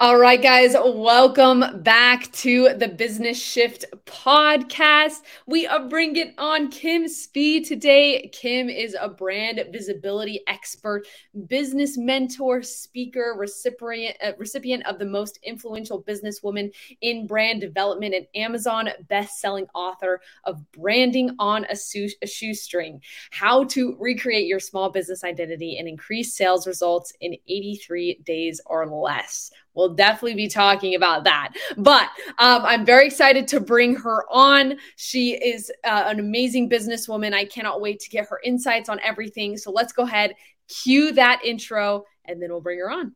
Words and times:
All 0.00 0.16
right, 0.16 0.40
guys, 0.40 0.76
welcome 0.80 1.82
back 1.82 2.30
to 2.34 2.72
the 2.74 2.86
Business 2.86 3.36
Shift 3.36 3.84
podcast. 4.06 5.22
We 5.48 5.66
are 5.66 5.88
bringing 5.88 6.34
on 6.38 6.70
Kim 6.70 7.08
Speed 7.08 7.64
today. 7.64 8.30
Kim 8.32 8.68
is 8.68 8.96
a 9.00 9.08
brand 9.08 9.60
visibility 9.72 10.42
expert, 10.46 11.08
business 11.48 11.98
mentor, 11.98 12.62
speaker, 12.62 13.34
recipient, 13.36 14.16
uh, 14.22 14.34
recipient 14.38 14.86
of 14.86 15.00
the 15.00 15.04
most 15.04 15.40
influential 15.42 16.04
businesswoman 16.04 16.72
in 17.00 17.26
brand 17.26 17.60
development, 17.60 18.14
and 18.14 18.28
Amazon 18.36 18.90
best-selling 19.08 19.66
author 19.74 20.20
of 20.44 20.70
Branding 20.70 21.34
on 21.40 21.64
a, 21.64 21.76
Shoe- 21.76 22.06
a 22.22 22.26
Shoestring: 22.28 23.02
How 23.32 23.64
to 23.64 23.96
Recreate 23.98 24.46
Your 24.46 24.60
Small 24.60 24.90
Business 24.90 25.24
Identity 25.24 25.76
and 25.76 25.88
Increase 25.88 26.36
Sales 26.36 26.68
Results 26.68 27.12
in 27.20 27.34
83 27.48 28.20
Days 28.24 28.60
or 28.64 28.86
Less 28.86 29.50
we'll 29.78 29.94
definitely 29.94 30.34
be 30.34 30.48
talking 30.48 30.96
about 30.96 31.22
that. 31.24 31.54
But 31.76 32.08
um, 32.38 32.62
I'm 32.64 32.84
very 32.84 33.06
excited 33.06 33.46
to 33.48 33.60
bring 33.60 33.94
her 33.94 34.24
on. 34.28 34.76
She 34.96 35.34
is 35.34 35.70
uh, 35.84 36.04
an 36.06 36.18
amazing 36.18 36.68
businesswoman. 36.68 37.32
I 37.32 37.44
cannot 37.44 37.80
wait 37.80 38.00
to 38.00 38.10
get 38.10 38.26
her 38.28 38.40
insights 38.42 38.88
on 38.88 38.98
everything. 39.04 39.56
So 39.56 39.70
let's 39.70 39.92
go 39.92 40.02
ahead, 40.02 40.34
cue 40.68 41.12
that 41.12 41.44
intro, 41.44 42.04
and 42.24 42.42
then 42.42 42.50
we'll 42.50 42.60
bring 42.60 42.80
her 42.80 42.90
on. 42.90 43.14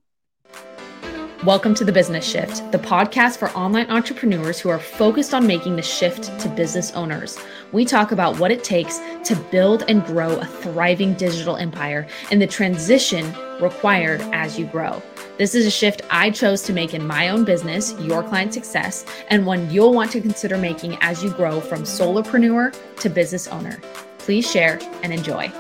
Welcome 1.44 1.74
to 1.74 1.84
the 1.84 1.90
Business 1.90 2.24
Shift, 2.24 2.70
the 2.70 2.78
podcast 2.78 3.38
for 3.38 3.50
online 3.50 3.90
entrepreneurs 3.90 4.60
who 4.60 4.68
are 4.68 4.78
focused 4.78 5.34
on 5.34 5.44
making 5.44 5.74
the 5.74 5.82
shift 5.82 6.38
to 6.38 6.48
business 6.48 6.92
owners. 6.92 7.36
We 7.72 7.84
talk 7.84 8.12
about 8.12 8.38
what 8.38 8.52
it 8.52 8.62
takes 8.62 9.00
to 9.24 9.34
build 9.50 9.82
and 9.88 10.04
grow 10.04 10.36
a 10.36 10.46
thriving 10.46 11.14
digital 11.14 11.56
empire 11.56 12.06
and 12.30 12.40
the 12.40 12.46
transition 12.46 13.34
required 13.60 14.20
as 14.32 14.56
you 14.56 14.66
grow. 14.66 15.02
This 15.42 15.56
is 15.56 15.66
a 15.66 15.72
shift 15.72 16.02
I 16.08 16.30
chose 16.30 16.62
to 16.62 16.72
make 16.72 16.94
in 16.94 17.04
my 17.04 17.28
own 17.28 17.44
business, 17.44 17.98
Your 17.98 18.22
Client 18.22 18.54
Success, 18.54 19.04
and 19.26 19.44
one 19.44 19.68
you'll 19.72 19.92
want 19.92 20.12
to 20.12 20.20
consider 20.20 20.56
making 20.56 20.96
as 21.00 21.24
you 21.24 21.30
grow 21.30 21.60
from 21.60 21.82
solopreneur 21.82 22.72
to 22.98 23.10
business 23.10 23.48
owner. 23.48 23.80
Please 24.18 24.48
share 24.48 24.78
and 25.02 25.12
enjoy. 25.12 25.50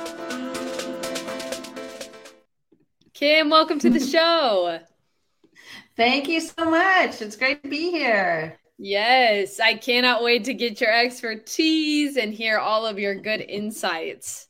Kim, 3.12 3.50
welcome 3.50 3.80
to 3.80 3.90
the 3.90 3.98
show. 4.06 4.78
Thank 5.96 6.28
you 6.28 6.40
so 6.40 6.70
much. 6.70 7.20
It's 7.20 7.34
great 7.34 7.64
to 7.64 7.68
be 7.68 7.90
here. 7.90 8.56
Yes, 8.78 9.58
I 9.58 9.74
cannot 9.74 10.22
wait 10.22 10.44
to 10.44 10.54
get 10.54 10.80
your 10.80 10.92
expertise 10.92 12.16
and 12.16 12.32
hear 12.32 12.58
all 12.58 12.86
of 12.86 13.00
your 13.00 13.16
good 13.16 13.40
insights. 13.40 14.46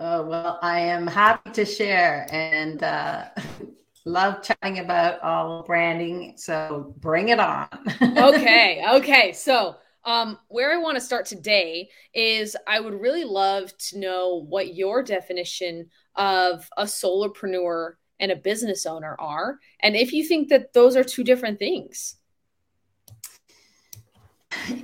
Oh, 0.00 0.26
well, 0.26 0.58
I 0.60 0.80
am 0.80 1.06
happy 1.06 1.52
to 1.52 1.64
share 1.64 2.26
and 2.32 2.82
uh, 2.82 3.26
love 4.08 4.42
chatting 4.42 4.78
about 4.78 5.20
all 5.20 5.62
branding. 5.62 6.34
So 6.36 6.94
bring 6.98 7.28
it 7.28 7.38
on. 7.38 7.68
okay. 8.02 8.84
Okay. 8.94 9.32
So, 9.32 9.76
um, 10.04 10.38
where 10.48 10.72
I 10.72 10.78
want 10.78 10.96
to 10.96 11.00
start 11.02 11.26
today 11.26 11.90
is 12.14 12.56
I 12.66 12.80
would 12.80 12.98
really 12.98 13.24
love 13.24 13.76
to 13.78 13.98
know 13.98 14.42
what 14.48 14.74
your 14.74 15.02
definition 15.02 15.90
of 16.14 16.68
a 16.76 16.84
solopreneur 16.84 17.94
and 18.18 18.32
a 18.32 18.36
business 18.36 18.86
owner 18.86 19.16
are, 19.18 19.58
and 19.80 19.94
if 19.96 20.12
you 20.12 20.24
think 20.24 20.48
that 20.48 20.72
those 20.72 20.96
are 20.96 21.04
two 21.04 21.24
different 21.24 21.58
things. 21.58 22.16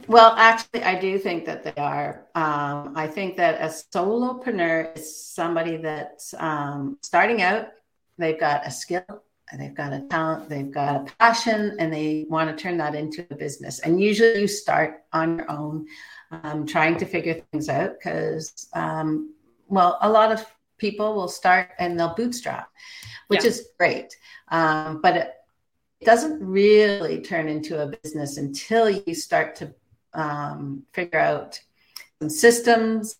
Well, 0.08 0.34
actually, 0.36 0.82
I 0.82 1.00
do 1.00 1.18
think 1.18 1.46
that 1.46 1.64
they 1.64 1.80
are. 1.80 2.26
Um, 2.34 2.92
I 2.94 3.06
think 3.06 3.36
that 3.38 3.60
a 3.60 3.72
solopreneur 3.72 4.96
is 4.96 5.26
somebody 5.26 5.78
that's 5.78 6.34
um, 6.38 6.98
starting 7.00 7.42
out. 7.42 7.68
They've 8.18 8.38
got 8.38 8.66
a 8.66 8.70
skill, 8.70 9.22
they've 9.58 9.74
got 9.74 9.92
a 9.92 10.00
talent, 10.10 10.48
they've 10.48 10.70
got 10.70 11.08
a 11.08 11.12
passion, 11.18 11.76
and 11.78 11.92
they 11.92 12.26
want 12.28 12.56
to 12.56 12.62
turn 12.62 12.76
that 12.78 12.94
into 12.94 13.26
a 13.30 13.34
business. 13.34 13.80
And 13.80 14.00
usually, 14.00 14.40
you 14.42 14.48
start 14.48 15.04
on 15.12 15.38
your 15.38 15.50
own, 15.50 15.86
um, 16.30 16.66
trying 16.66 16.96
to 16.98 17.06
figure 17.06 17.42
things 17.52 17.68
out 17.68 17.94
because, 17.98 18.68
um, 18.74 19.34
well, 19.68 19.98
a 20.02 20.08
lot 20.08 20.32
of 20.32 20.44
people 20.78 21.14
will 21.14 21.28
start 21.28 21.70
and 21.78 21.98
they'll 21.98 22.14
bootstrap, 22.14 22.68
which 23.28 23.42
yeah. 23.42 23.50
is 23.50 23.68
great. 23.78 24.16
Um, 24.48 25.00
but 25.02 25.16
it, 25.16 25.30
doesn't 26.04 26.44
really 26.44 27.20
turn 27.20 27.48
into 27.48 27.82
a 27.82 27.86
business 27.86 28.36
until 28.36 28.90
you 28.90 29.14
start 29.14 29.56
to 29.56 29.74
um, 30.12 30.82
figure 30.92 31.18
out 31.18 31.58
some 32.20 32.28
systems, 32.28 33.16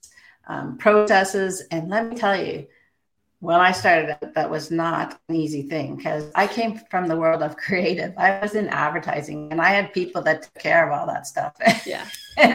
um, 0.46 0.76
processes. 0.78 1.64
And 1.70 1.88
let 1.88 2.08
me 2.08 2.16
tell 2.16 2.40
you, 2.40 2.66
when 3.44 3.60
I 3.60 3.72
started 3.72 4.16
that 4.34 4.50
was 4.50 4.70
not 4.70 5.20
an 5.28 5.36
easy 5.36 5.62
thing 5.62 5.96
because 5.96 6.30
I 6.34 6.46
came 6.46 6.80
from 6.90 7.08
the 7.08 7.16
world 7.16 7.42
of 7.42 7.56
creative. 7.66 8.14
I 8.16 8.40
was 8.40 8.54
in 8.54 8.68
advertising 8.68 9.52
and 9.52 9.60
I 9.60 9.68
had 9.68 9.92
people 9.92 10.22
that 10.22 10.44
took 10.44 10.54
care 10.54 10.90
of 10.90 10.98
all 10.98 11.06
that 11.06 11.26
stuff. 11.26 11.54
Yeah. 11.84 12.06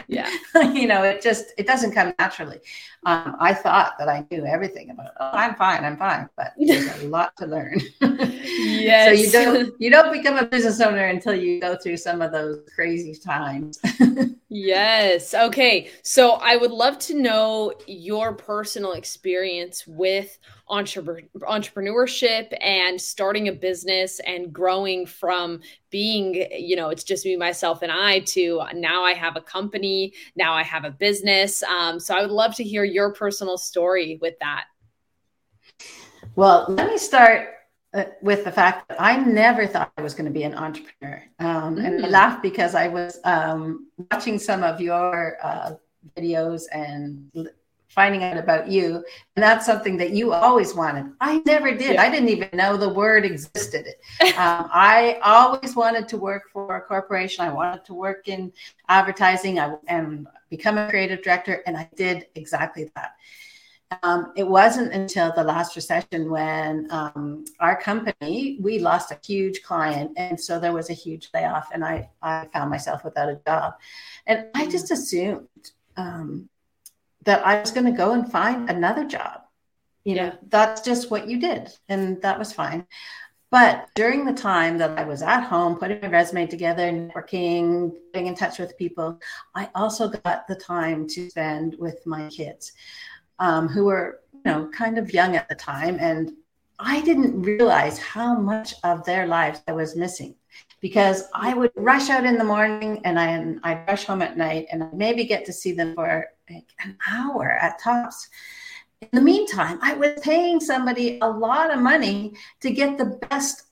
Yeah. 0.08 0.30
you 0.72 0.86
know, 0.86 1.02
it 1.02 1.22
just, 1.22 1.52
it 1.58 1.66
doesn't 1.66 1.92
come 1.92 2.12
naturally. 2.18 2.58
Um, 3.06 3.36
I 3.40 3.54
thought 3.54 3.94
that 3.98 4.08
I 4.08 4.26
knew 4.30 4.44
everything 4.44 4.90
about, 4.90 5.12
oh, 5.18 5.30
I'm 5.32 5.54
fine, 5.54 5.84
I'm 5.84 5.96
fine, 5.96 6.28
but 6.36 6.52
there's 6.58 7.02
a 7.02 7.08
lot 7.08 7.36
to 7.38 7.46
learn. 7.46 7.80
yes. 8.00 9.10
So 9.30 9.40
you 9.40 9.52
don't, 9.52 9.74
you 9.80 9.90
don't 9.90 10.12
become 10.12 10.36
a 10.36 10.44
business 10.44 10.80
owner 10.80 11.06
until 11.06 11.34
you 11.34 11.60
go 11.60 11.76
through 11.76 11.96
some 11.96 12.20
of 12.20 12.32
those 12.32 12.60
crazy 12.74 13.14
times. 13.14 13.78
yes. 14.48 15.34
Okay. 15.34 15.90
So 16.02 16.32
I 16.32 16.56
would 16.56 16.70
love 16.70 16.98
to 17.00 17.14
know 17.14 17.72
your 17.86 18.34
personal 18.34 18.92
experience 18.92 19.86
with 19.86 20.38
entrepreneurship 20.70 22.56
and 22.60 23.00
starting 23.00 23.48
a 23.48 23.52
business 23.52 24.20
and 24.20 24.52
growing 24.52 25.04
from 25.04 25.60
being, 25.90 26.46
you 26.56 26.76
know, 26.76 26.90
it's 26.90 27.02
just 27.02 27.24
me, 27.24 27.36
myself, 27.36 27.82
and 27.82 27.90
I 27.90 28.20
to 28.20 28.62
now 28.74 29.02
I 29.02 29.12
have 29.12 29.36
a 29.36 29.40
company, 29.40 29.69
now 30.36 30.54
I 30.54 30.62
have 30.62 30.84
a 30.84 30.90
business. 30.90 31.62
Um, 31.62 31.98
so 32.00 32.14
I 32.14 32.22
would 32.22 32.30
love 32.30 32.54
to 32.56 32.64
hear 32.64 32.84
your 32.84 33.12
personal 33.12 33.58
story 33.58 34.18
with 34.20 34.38
that. 34.40 34.64
Well, 36.36 36.66
let 36.68 36.88
me 36.88 36.98
start 36.98 37.48
uh, 37.92 38.04
with 38.22 38.44
the 38.44 38.52
fact 38.52 38.88
that 38.88 39.00
I 39.00 39.16
never 39.16 39.66
thought 39.66 39.92
I 39.96 40.02
was 40.02 40.14
going 40.14 40.26
to 40.26 40.30
be 40.30 40.44
an 40.44 40.54
entrepreneur. 40.54 41.22
Um, 41.38 41.76
mm. 41.76 41.84
And 41.84 42.04
I 42.04 42.08
mm. 42.08 42.10
laugh 42.10 42.42
because 42.42 42.74
I 42.74 42.88
was 42.88 43.18
um, 43.24 43.88
watching 44.10 44.38
some 44.38 44.62
of 44.62 44.80
your 44.80 45.38
uh, 45.42 45.74
videos 46.16 46.62
and 46.72 47.30
finding 47.90 48.22
out 48.22 48.38
about 48.38 48.68
you. 48.68 49.04
And 49.36 49.42
that's 49.42 49.66
something 49.66 49.96
that 49.98 50.10
you 50.10 50.32
always 50.32 50.74
wanted. 50.74 51.12
I 51.20 51.42
never 51.44 51.72
did. 51.72 51.94
Yeah. 51.94 52.02
i 52.02 52.10
didn't 52.10 52.28
even 52.28 52.48
know 52.54 52.76
the 52.76 52.88
word 52.88 53.24
existed. 53.24 53.86
Um, 54.20 54.70
i 54.72 55.18
always 55.22 55.74
wanted 55.76 56.08
to 56.08 56.16
work 56.16 56.44
for 56.52 56.76
a 56.76 56.80
corporation. 56.80 57.44
I 57.44 57.52
wanted 57.52 57.84
to 57.86 57.94
work 57.94 58.28
in 58.28 58.52
advertising. 58.88 59.58
I, 59.58 59.74
and 59.88 60.26
become 60.50 60.78
a 60.78 60.90
creative 60.90 61.22
director 61.22 61.62
and 61.66 61.76
i 61.76 61.88
did 61.96 62.26
exactly 62.34 62.90
that. 62.96 63.12
Um, 64.04 64.32
it 64.36 64.46
wasn't 64.46 64.92
until 64.92 65.32
the 65.32 65.42
last 65.42 65.74
recession 65.74 66.30
when 66.30 66.86
um, 66.90 67.44
our 67.58 67.80
company 67.80 68.56
we 68.60 68.78
lost 68.78 69.10
a 69.10 69.18
huge 69.24 69.62
client 69.62 70.12
and 70.16 70.38
so 70.38 70.60
there 70.60 70.72
was 70.72 70.90
a 70.90 70.94
huge 70.94 71.28
layoff 71.34 71.70
and 71.72 71.84
i, 71.84 72.08
I 72.22 72.46
found 72.52 72.70
myself 72.70 73.04
without 73.04 73.28
a 73.28 73.40
job. 73.46 73.74
And 74.26 74.46
i 74.54 74.66
just 74.66 74.90
assumed 74.92 75.48
um, 75.96 76.48
that 77.24 77.46
I 77.46 77.60
was 77.60 77.70
going 77.70 77.86
to 77.86 77.92
go 77.92 78.12
and 78.12 78.30
find 78.30 78.70
another 78.70 79.04
job. 79.04 79.42
You 80.04 80.14
know, 80.16 80.32
that's 80.48 80.80
just 80.80 81.10
what 81.10 81.28
you 81.28 81.38
did. 81.38 81.70
And 81.88 82.20
that 82.22 82.38
was 82.38 82.52
fine. 82.52 82.86
But 83.50 83.88
during 83.96 84.24
the 84.24 84.32
time 84.32 84.78
that 84.78 84.96
I 84.96 85.04
was 85.04 85.22
at 85.22 85.42
home, 85.42 85.76
putting 85.76 86.00
my 86.00 86.08
resume 86.08 86.46
together, 86.46 86.90
networking, 86.90 87.92
getting 88.14 88.28
in 88.28 88.36
touch 88.36 88.60
with 88.60 88.78
people, 88.78 89.20
I 89.54 89.68
also 89.74 90.08
got 90.08 90.46
the 90.46 90.54
time 90.54 91.08
to 91.08 91.28
spend 91.28 91.74
with 91.78 92.06
my 92.06 92.28
kids 92.28 92.72
um, 93.40 93.66
who 93.66 93.86
were, 93.86 94.20
you 94.32 94.42
know, 94.44 94.68
kind 94.68 94.98
of 94.98 95.12
young 95.12 95.34
at 95.34 95.48
the 95.48 95.56
time. 95.56 95.96
And 96.00 96.32
I 96.78 97.00
didn't 97.02 97.42
realize 97.42 97.98
how 97.98 98.36
much 98.36 98.74
of 98.84 99.04
their 99.04 99.26
lives 99.26 99.62
I 99.66 99.72
was 99.72 99.96
missing 99.96 100.36
because 100.80 101.24
I 101.34 101.52
would 101.52 101.72
rush 101.74 102.08
out 102.08 102.24
in 102.24 102.38
the 102.38 102.44
morning 102.44 103.00
and 103.04 103.18
I, 103.18 103.54
I'd 103.68 103.88
rush 103.88 104.04
home 104.04 104.22
at 104.22 104.38
night 104.38 104.68
and 104.70 104.84
I'd 104.84 104.94
maybe 104.94 105.24
get 105.24 105.44
to 105.46 105.52
see 105.52 105.72
them 105.72 105.94
for 105.94 106.26
like 106.52 106.68
an 106.84 106.96
hour 107.08 107.50
at 107.50 107.78
tops. 107.78 108.28
In 109.00 109.08
the 109.12 109.20
meantime, 109.20 109.78
I 109.82 109.94
was 109.94 110.20
paying 110.22 110.60
somebody 110.60 111.18
a 111.22 111.28
lot 111.28 111.72
of 111.72 111.80
money 111.80 112.34
to 112.60 112.70
get 112.70 112.98
the 112.98 113.18
best 113.30 113.64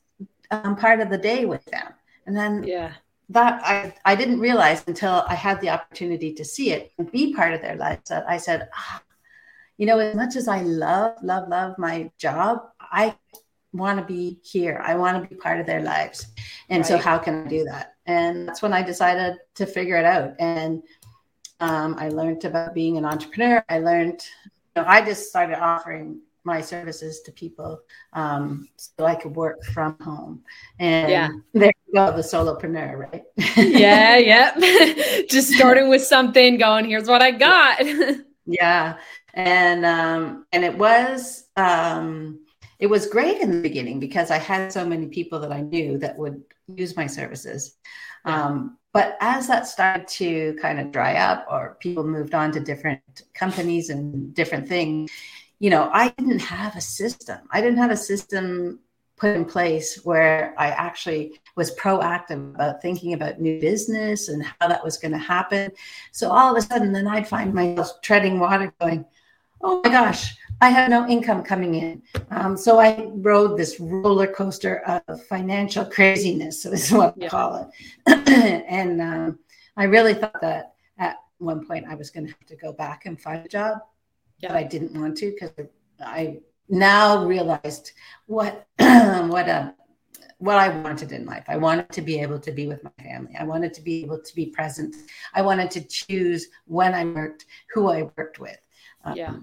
um, 0.50 0.76
part 0.76 1.00
of 1.00 1.10
the 1.10 1.18
day 1.18 1.44
with 1.44 1.64
them. 1.66 1.92
And 2.26 2.36
then 2.36 2.64
yeah. 2.64 2.92
that 3.30 3.60
I, 3.64 3.94
I 4.04 4.14
didn't 4.14 4.40
realize 4.40 4.84
until 4.86 5.24
I 5.28 5.34
had 5.34 5.60
the 5.60 5.70
opportunity 5.70 6.32
to 6.34 6.44
see 6.44 6.72
it 6.72 6.92
and 6.98 7.10
be 7.10 7.34
part 7.34 7.52
of 7.52 7.60
their 7.60 7.76
lives 7.76 8.08
that 8.08 8.24
I 8.28 8.38
said, 8.38 8.68
ah, 8.74 9.02
you 9.76 9.86
know, 9.86 9.98
as 9.98 10.14
much 10.14 10.36
as 10.36 10.48
I 10.48 10.62
love, 10.62 11.14
love, 11.22 11.48
love 11.48 11.78
my 11.78 12.10
job, 12.18 12.62
I 12.80 13.14
want 13.72 13.98
to 13.98 14.04
be 14.04 14.38
here. 14.42 14.80
I 14.84 14.94
want 14.94 15.22
to 15.22 15.28
be 15.28 15.36
part 15.36 15.60
of 15.60 15.66
their 15.66 15.82
lives. 15.82 16.26
And 16.68 16.80
right. 16.80 16.86
so 16.86 16.98
how 16.98 17.18
can 17.18 17.44
I 17.44 17.48
do 17.48 17.64
that? 17.64 17.94
And 18.06 18.48
that's 18.48 18.62
when 18.62 18.72
I 18.72 18.82
decided 18.82 19.36
to 19.56 19.66
figure 19.66 19.96
it 19.96 20.04
out. 20.04 20.34
And 20.38 20.82
um, 21.60 21.96
I 21.98 22.08
learned 22.08 22.44
about 22.44 22.74
being 22.74 22.96
an 22.96 23.04
entrepreneur. 23.04 23.64
I 23.68 23.78
learned, 23.78 24.22
you 24.44 24.82
know, 24.82 24.88
I 24.88 25.04
just 25.04 25.28
started 25.28 25.58
offering 25.58 26.20
my 26.44 26.60
services 26.60 27.20
to 27.22 27.32
people 27.32 27.80
um, 28.12 28.68
so 28.76 29.04
I 29.04 29.14
could 29.14 29.36
work 29.36 29.62
from 29.64 29.96
home. 30.00 30.42
And 30.78 31.10
yeah. 31.10 31.28
there 31.52 31.72
you 31.86 31.94
go, 31.94 32.12
the 32.16 32.22
solopreneur, 32.22 33.10
right? 33.10 33.24
yeah, 33.56 34.16
yeah. 34.32 35.22
Just 35.28 35.52
starting 35.52 35.88
with 35.88 36.02
something, 36.02 36.56
going, 36.58 36.86
here's 36.86 37.08
what 37.08 37.22
I 37.22 37.32
got. 37.32 37.84
yeah. 38.46 38.96
And 39.34 39.84
um, 39.84 40.46
and 40.52 40.64
it 40.64 40.76
was 40.76 41.44
um, 41.56 42.40
it 42.78 42.86
was 42.86 43.06
great 43.06 43.40
in 43.40 43.52
the 43.52 43.60
beginning 43.60 44.00
because 44.00 44.30
I 44.30 44.38
had 44.38 44.72
so 44.72 44.84
many 44.86 45.06
people 45.06 45.38
that 45.40 45.52
I 45.52 45.60
knew 45.60 45.98
that 45.98 46.16
would 46.16 46.42
use 46.66 46.96
my 46.96 47.06
services. 47.06 47.76
Um, 48.24 48.78
but 48.98 49.16
as 49.20 49.46
that 49.46 49.68
started 49.68 50.08
to 50.08 50.58
kind 50.60 50.80
of 50.80 50.90
dry 50.90 51.14
up 51.14 51.46
or 51.48 51.76
people 51.78 52.02
moved 52.02 52.34
on 52.34 52.50
to 52.50 52.58
different 52.58 53.00
companies 53.32 53.90
and 53.90 54.34
different 54.34 54.66
things, 54.66 55.08
you 55.60 55.70
know, 55.70 55.88
I 55.92 56.08
didn't 56.18 56.40
have 56.40 56.74
a 56.74 56.80
system. 56.80 57.38
I 57.52 57.60
didn't 57.60 57.78
have 57.78 57.92
a 57.92 57.96
system 57.96 58.80
put 59.16 59.36
in 59.36 59.44
place 59.44 60.04
where 60.04 60.52
I 60.58 60.70
actually 60.70 61.40
was 61.54 61.76
proactive 61.76 62.56
about 62.56 62.82
thinking 62.82 63.12
about 63.12 63.40
new 63.40 63.60
business 63.60 64.30
and 64.30 64.44
how 64.44 64.66
that 64.66 64.82
was 64.82 64.98
going 64.98 65.12
to 65.12 65.18
happen. 65.18 65.70
So 66.10 66.32
all 66.32 66.50
of 66.50 66.58
a 66.58 66.66
sudden, 66.66 66.90
then 66.90 67.06
I'd 67.06 67.28
find 67.28 67.54
myself 67.54 68.00
treading 68.02 68.40
water 68.40 68.74
going, 68.80 69.04
oh 69.60 69.80
my 69.84 69.92
gosh, 69.92 70.36
I 70.60 70.70
have 70.70 70.90
no 70.90 71.06
income 71.06 71.42
coming 71.42 71.74
in. 71.74 72.02
Um, 72.30 72.56
so 72.56 72.80
I 72.80 73.10
rode 73.14 73.56
this 73.56 73.78
roller 73.78 74.26
coaster 74.26 74.80
of 75.08 75.24
financial 75.26 75.84
craziness, 75.84 76.62
So 76.62 76.70
this 76.70 76.86
is 76.86 76.92
what 76.92 77.14
yeah. 77.16 77.26
I 77.26 77.28
call 77.28 77.72
it. 78.06 78.28
and 78.68 79.00
um, 79.00 79.38
I 79.76 79.84
really 79.84 80.14
thought 80.14 80.40
that 80.40 80.74
at 80.98 81.16
one 81.38 81.64
point 81.66 81.86
I 81.88 81.94
was 81.94 82.10
going 82.10 82.26
to 82.26 82.32
have 82.32 82.46
to 82.46 82.56
go 82.56 82.72
back 82.72 83.06
and 83.06 83.20
find 83.20 83.44
a 83.46 83.48
job, 83.48 83.78
yeah. 84.40 84.48
but 84.48 84.56
I 84.56 84.64
didn't 84.64 84.98
want 85.00 85.16
to 85.18 85.30
because 85.30 85.52
I 86.04 86.40
now 86.68 87.24
realized 87.24 87.92
what 88.26 88.66
what 88.78 89.48
a 89.48 89.74
what 90.38 90.56
I 90.56 90.68
wanted 90.68 91.10
in 91.10 91.24
life. 91.24 91.44
I 91.48 91.56
wanted 91.56 91.90
to 91.90 92.02
be 92.02 92.20
able 92.20 92.38
to 92.40 92.52
be 92.52 92.68
with 92.68 92.84
my 92.84 92.90
family. 93.02 93.34
I 93.38 93.44
wanted 93.44 93.74
to 93.74 93.80
be 93.80 94.02
able 94.02 94.20
to 94.20 94.34
be 94.36 94.46
present. 94.46 94.94
I 95.34 95.42
wanted 95.42 95.70
to 95.72 95.80
choose 95.80 96.46
when 96.66 96.94
I 96.94 97.04
worked, 97.04 97.46
who 97.72 97.88
I 97.90 98.08
worked 98.16 98.38
with. 98.38 98.58
Um, 99.04 99.16
yeah 99.16 99.34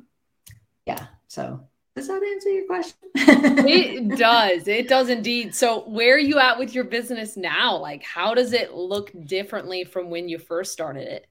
yeah. 0.86 1.08
So 1.28 1.62
does 1.96 2.08
that 2.08 2.22
answer 2.22 2.50
your 2.50 2.66
question? 2.66 2.98
it 3.16 4.18
does. 4.18 4.68
It 4.68 4.88
does 4.88 5.10
indeed. 5.10 5.56
So 5.56 5.88
where 5.88 6.16
are 6.16 6.20
you 6.20 6.40
at 6.40 6.60
with 6.60 6.76
your 6.76 6.84
business 6.84 7.38
now? 7.38 7.78
Like 7.78 8.04
how 8.04 8.34
does 8.34 8.54
it 8.54 8.74
look 8.74 9.12
differently 9.26 9.84
from 9.84 10.10
when 10.10 10.28
you 10.28 10.38
first 10.38 10.74
started 10.74 11.08
it? 11.08 11.28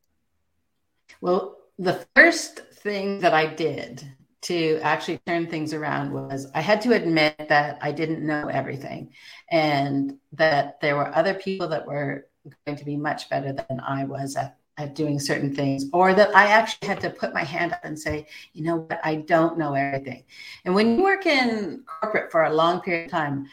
Well, 1.20 1.58
the 1.78 2.06
first 2.14 2.60
thing 2.74 3.20
that 3.20 3.34
I 3.34 3.46
did 3.46 4.04
to 4.42 4.78
actually 4.82 5.18
turn 5.26 5.46
things 5.46 5.72
around 5.72 6.12
was 6.12 6.50
I 6.54 6.60
had 6.60 6.82
to 6.82 6.92
admit 6.92 7.34
that 7.48 7.78
I 7.80 7.92
didn't 7.92 8.26
know 8.26 8.48
everything 8.48 9.12
and 9.50 10.18
that 10.32 10.80
there 10.80 10.96
were 10.96 11.14
other 11.14 11.34
people 11.34 11.68
that 11.68 11.86
were 11.86 12.26
going 12.66 12.76
to 12.76 12.84
be 12.84 12.96
much 12.96 13.30
better 13.30 13.52
than 13.52 13.80
I 13.80 14.04
was 14.04 14.36
at 14.36 14.58
at 14.76 14.94
doing 14.94 15.18
certain 15.20 15.54
things, 15.54 15.86
or 15.92 16.14
that 16.14 16.34
I 16.34 16.46
actually 16.46 16.88
had 16.88 17.00
to 17.02 17.10
put 17.10 17.32
my 17.32 17.44
hand 17.44 17.72
up 17.72 17.80
and 17.84 17.98
say, 17.98 18.26
you 18.52 18.64
know 18.64 18.76
what, 18.76 19.00
I 19.04 19.16
don't 19.16 19.56
know 19.56 19.74
everything. 19.74 20.24
And 20.64 20.74
when 20.74 20.96
you 20.96 21.04
work 21.04 21.26
in 21.26 21.84
corporate 21.86 22.32
for 22.32 22.44
a 22.44 22.52
long 22.52 22.80
period 22.80 23.06
of 23.06 23.10
time, 23.12 23.46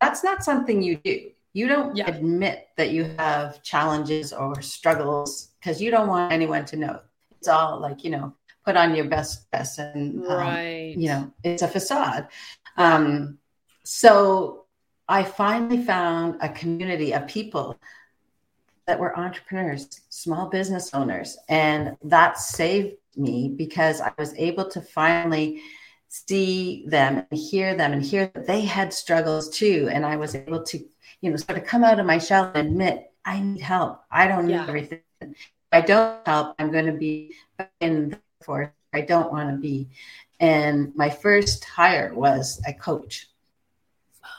that's 0.00 0.24
not 0.24 0.42
something 0.42 0.82
you 0.82 0.96
do. 0.96 1.30
You 1.52 1.68
don't 1.68 1.94
yeah. 1.94 2.08
admit 2.08 2.68
that 2.76 2.90
you 2.90 3.04
have 3.18 3.62
challenges 3.62 4.32
or 4.32 4.60
struggles 4.62 5.50
because 5.60 5.80
you 5.80 5.90
don't 5.90 6.08
want 6.08 6.32
anyone 6.32 6.64
to 6.66 6.76
know. 6.76 7.00
It's 7.38 7.46
all 7.46 7.78
like, 7.78 8.02
you 8.02 8.10
know, 8.10 8.34
put 8.64 8.76
on 8.76 8.94
your 8.94 9.04
best 9.04 9.50
best 9.50 9.78
and 9.78 10.26
um, 10.26 10.32
right. 10.32 10.94
you 10.96 11.08
know, 11.08 11.32
it's 11.44 11.62
a 11.62 11.68
facade. 11.68 12.28
Um, 12.76 13.38
so 13.84 14.64
I 15.08 15.22
finally 15.22 15.84
found 15.84 16.38
a 16.40 16.48
community 16.48 17.12
of 17.12 17.28
people 17.28 17.78
that 18.86 18.98
were 18.98 19.18
entrepreneurs, 19.18 20.00
small 20.08 20.48
business 20.48 20.92
owners. 20.94 21.36
And 21.48 21.96
that 22.04 22.38
saved 22.38 22.96
me 23.16 23.48
because 23.48 24.00
I 24.00 24.12
was 24.18 24.34
able 24.34 24.68
to 24.70 24.80
finally 24.80 25.62
see 26.08 26.84
them 26.86 27.26
and 27.30 27.40
hear 27.40 27.74
them 27.74 27.92
and 27.92 28.02
hear 28.02 28.30
that 28.34 28.46
they 28.46 28.62
had 28.62 28.92
struggles 28.92 29.48
too. 29.48 29.88
And 29.90 30.04
I 30.04 30.16
was 30.16 30.34
able 30.34 30.62
to, 30.64 30.78
you 31.20 31.30
know, 31.30 31.36
sort 31.36 31.58
of 31.58 31.64
come 31.64 31.84
out 31.84 31.98
of 31.98 32.06
my 32.06 32.18
shell 32.18 32.52
and 32.54 32.68
admit, 32.68 33.10
I 33.24 33.40
need 33.40 33.60
help. 33.60 34.02
I 34.10 34.28
don't 34.28 34.48
yeah. 34.48 34.66
everything. 34.68 35.00
If 35.20 35.50
I 35.72 35.80
don't 35.80 36.26
help, 36.26 36.54
I'm 36.58 36.70
going 36.70 36.86
to 36.86 36.92
be 36.92 37.34
in 37.80 38.10
the 38.10 38.18
force 38.44 38.68
I 38.94 39.00
don't 39.00 39.32
want 39.32 39.50
to 39.50 39.56
be. 39.56 39.88
And 40.40 40.94
my 40.94 41.10
first 41.10 41.64
hire 41.64 42.14
was 42.14 42.62
a 42.66 42.72
coach. 42.72 43.28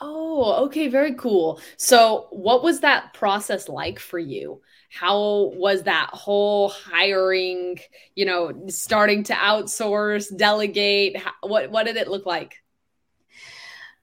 Oh, 0.00 0.64
okay, 0.66 0.88
very 0.88 1.14
cool. 1.14 1.60
So, 1.76 2.28
what 2.30 2.62
was 2.62 2.80
that 2.80 3.14
process 3.14 3.68
like 3.68 3.98
for 3.98 4.18
you? 4.18 4.60
How 4.90 5.52
was 5.54 5.82
that 5.84 6.10
whole 6.12 6.68
hiring, 6.68 7.78
you 8.14 8.24
know, 8.24 8.66
starting 8.68 9.24
to 9.24 9.34
outsource, 9.34 10.34
delegate? 10.36 11.16
what 11.42 11.70
what 11.70 11.86
did 11.86 11.96
it 11.96 12.08
look 12.08 12.26
like? 12.26 12.56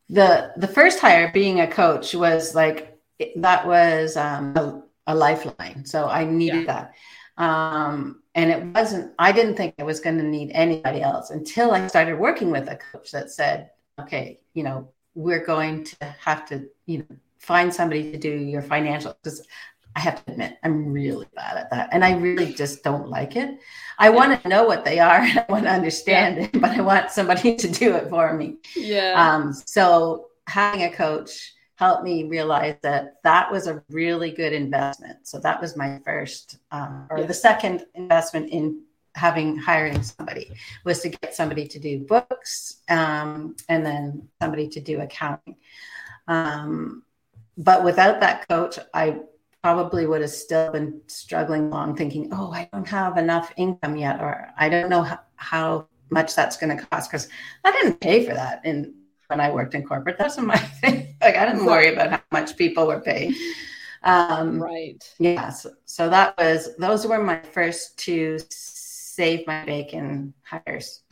The 0.09 0.51
the 0.57 0.67
first 0.67 0.99
hire 0.99 1.31
being 1.33 1.59
a 1.59 1.67
coach 1.67 2.13
was 2.13 2.55
like 2.55 2.99
that 3.35 3.65
was 3.65 4.17
um, 4.17 4.55
a, 4.55 4.83
a 5.07 5.15
lifeline. 5.15 5.85
So 5.85 6.07
I 6.07 6.25
needed 6.25 6.65
yeah. 6.65 6.89
that. 7.37 7.43
Um, 7.43 8.23
and 8.35 8.51
it 8.51 8.63
wasn't 8.65 9.13
i 9.19 9.31
didn't 9.31 9.55
think 9.55 9.75
i 9.79 9.83
was 9.83 9.99
going 9.99 10.17
to 10.17 10.23
need 10.23 10.51
anybody 10.53 11.01
else 11.01 11.29
until 11.29 11.71
i 11.71 11.87
started 11.87 12.19
working 12.19 12.51
with 12.51 12.67
a 12.67 12.77
coach 12.77 13.11
that 13.11 13.31
said 13.31 13.69
okay 13.99 14.39
you 14.53 14.63
know 14.63 14.89
we're 15.15 15.45
going 15.45 15.83
to 15.83 16.05
have 16.19 16.47
to, 16.49 16.67
you 16.85 16.99
know, 16.99 17.15
find 17.39 17.73
somebody 17.73 18.11
to 18.11 18.17
do 18.17 18.31
your 18.31 18.61
financial 18.61 19.17
because 19.21 19.45
I 19.95 19.99
have 19.99 20.25
to 20.25 20.31
admit, 20.31 20.57
I'm 20.63 20.91
really 20.91 21.27
bad 21.35 21.57
at 21.57 21.69
that. 21.71 21.89
And 21.91 22.03
I 22.03 22.13
really 22.13 22.53
just 22.53 22.83
don't 22.83 23.09
like 23.09 23.35
it. 23.35 23.59
I 23.99 24.09
yeah. 24.09 24.15
want 24.15 24.41
to 24.41 24.49
know 24.49 24.63
what 24.63 24.85
they 24.85 24.99
are. 24.99 25.21
and 25.21 25.39
I 25.47 25.51
want 25.51 25.65
to 25.65 25.71
understand 25.71 26.37
yeah. 26.37 26.43
it, 26.45 26.61
but 26.61 26.71
I 26.71 26.81
want 26.81 27.11
somebody 27.11 27.55
to 27.55 27.67
do 27.67 27.95
it 27.95 28.09
for 28.09 28.33
me. 28.33 28.57
Yeah. 28.75 29.13
Um, 29.15 29.53
so 29.53 30.27
having 30.47 30.83
a 30.83 30.91
coach 30.91 31.53
helped 31.75 32.03
me 32.03 32.23
realize 32.23 32.75
that 32.81 33.15
that 33.23 33.51
was 33.51 33.67
a 33.67 33.83
really 33.89 34.31
good 34.31 34.53
investment. 34.53 35.27
So 35.27 35.39
that 35.39 35.61
was 35.61 35.75
my 35.75 35.99
first, 36.05 36.57
um, 36.71 37.07
or 37.09 37.19
yeah. 37.19 37.25
the 37.25 37.33
second 37.33 37.85
investment 37.93 38.49
in 38.49 38.83
having 39.15 39.57
hiring 39.57 40.01
somebody 40.01 40.51
was 40.83 41.01
to 41.01 41.09
get 41.09 41.35
somebody 41.35 41.67
to 41.67 41.79
do 41.79 41.99
books 41.99 42.81
um, 42.89 43.55
and 43.69 43.85
then 43.85 44.27
somebody 44.41 44.67
to 44.67 44.79
do 44.79 45.01
accounting. 45.01 45.55
Um, 46.27 47.03
but 47.57 47.83
without 47.83 48.19
that 48.19 48.47
coach 48.47 48.79
i 48.93 49.17
probably 49.61 50.05
would 50.05 50.21
have 50.21 50.29
still 50.29 50.71
been 50.71 50.99
struggling 51.07 51.67
along 51.67 51.95
thinking 51.95 52.29
oh 52.33 52.51
i 52.51 52.67
don't 52.73 52.87
have 52.87 53.17
enough 53.17 53.53
income 53.57 53.95
yet 53.95 54.19
or 54.21 54.49
i 54.57 54.67
don't 54.67 54.89
know 54.89 55.03
how, 55.03 55.19
how 55.35 55.87
much 56.09 56.35
that's 56.35 56.57
going 56.57 56.75
to 56.75 56.85
cost 56.85 57.09
because 57.09 57.29
i 57.63 57.71
didn't 57.71 57.99
pay 57.99 58.25
for 58.25 58.33
that 58.33 58.61
in 58.65 58.93
when 59.27 59.39
i 59.39 59.49
worked 59.49 59.73
in 59.73 59.83
corporate. 59.83 60.17
That's 60.17 60.37
my 60.37 60.57
thing. 60.81 61.15
Like 61.21 61.35
i 61.37 61.45
didn't 61.45 61.65
worry 61.65 61.93
about 61.93 62.11
how 62.11 62.21
much 62.31 62.57
people 62.57 62.87
were 62.87 62.99
paying. 62.99 63.33
Um, 64.05 64.61
right. 64.61 65.01
yeah 65.17 65.49
so, 65.49 65.71
so 65.85 66.09
that 66.09 66.37
was 66.37 66.75
those 66.75 67.07
were 67.07 67.23
my 67.23 67.39
first 67.39 67.97
two 67.97 68.37
save 69.15 69.45
my 69.45 69.63
bacon 69.65 70.33
hires. 70.43 71.03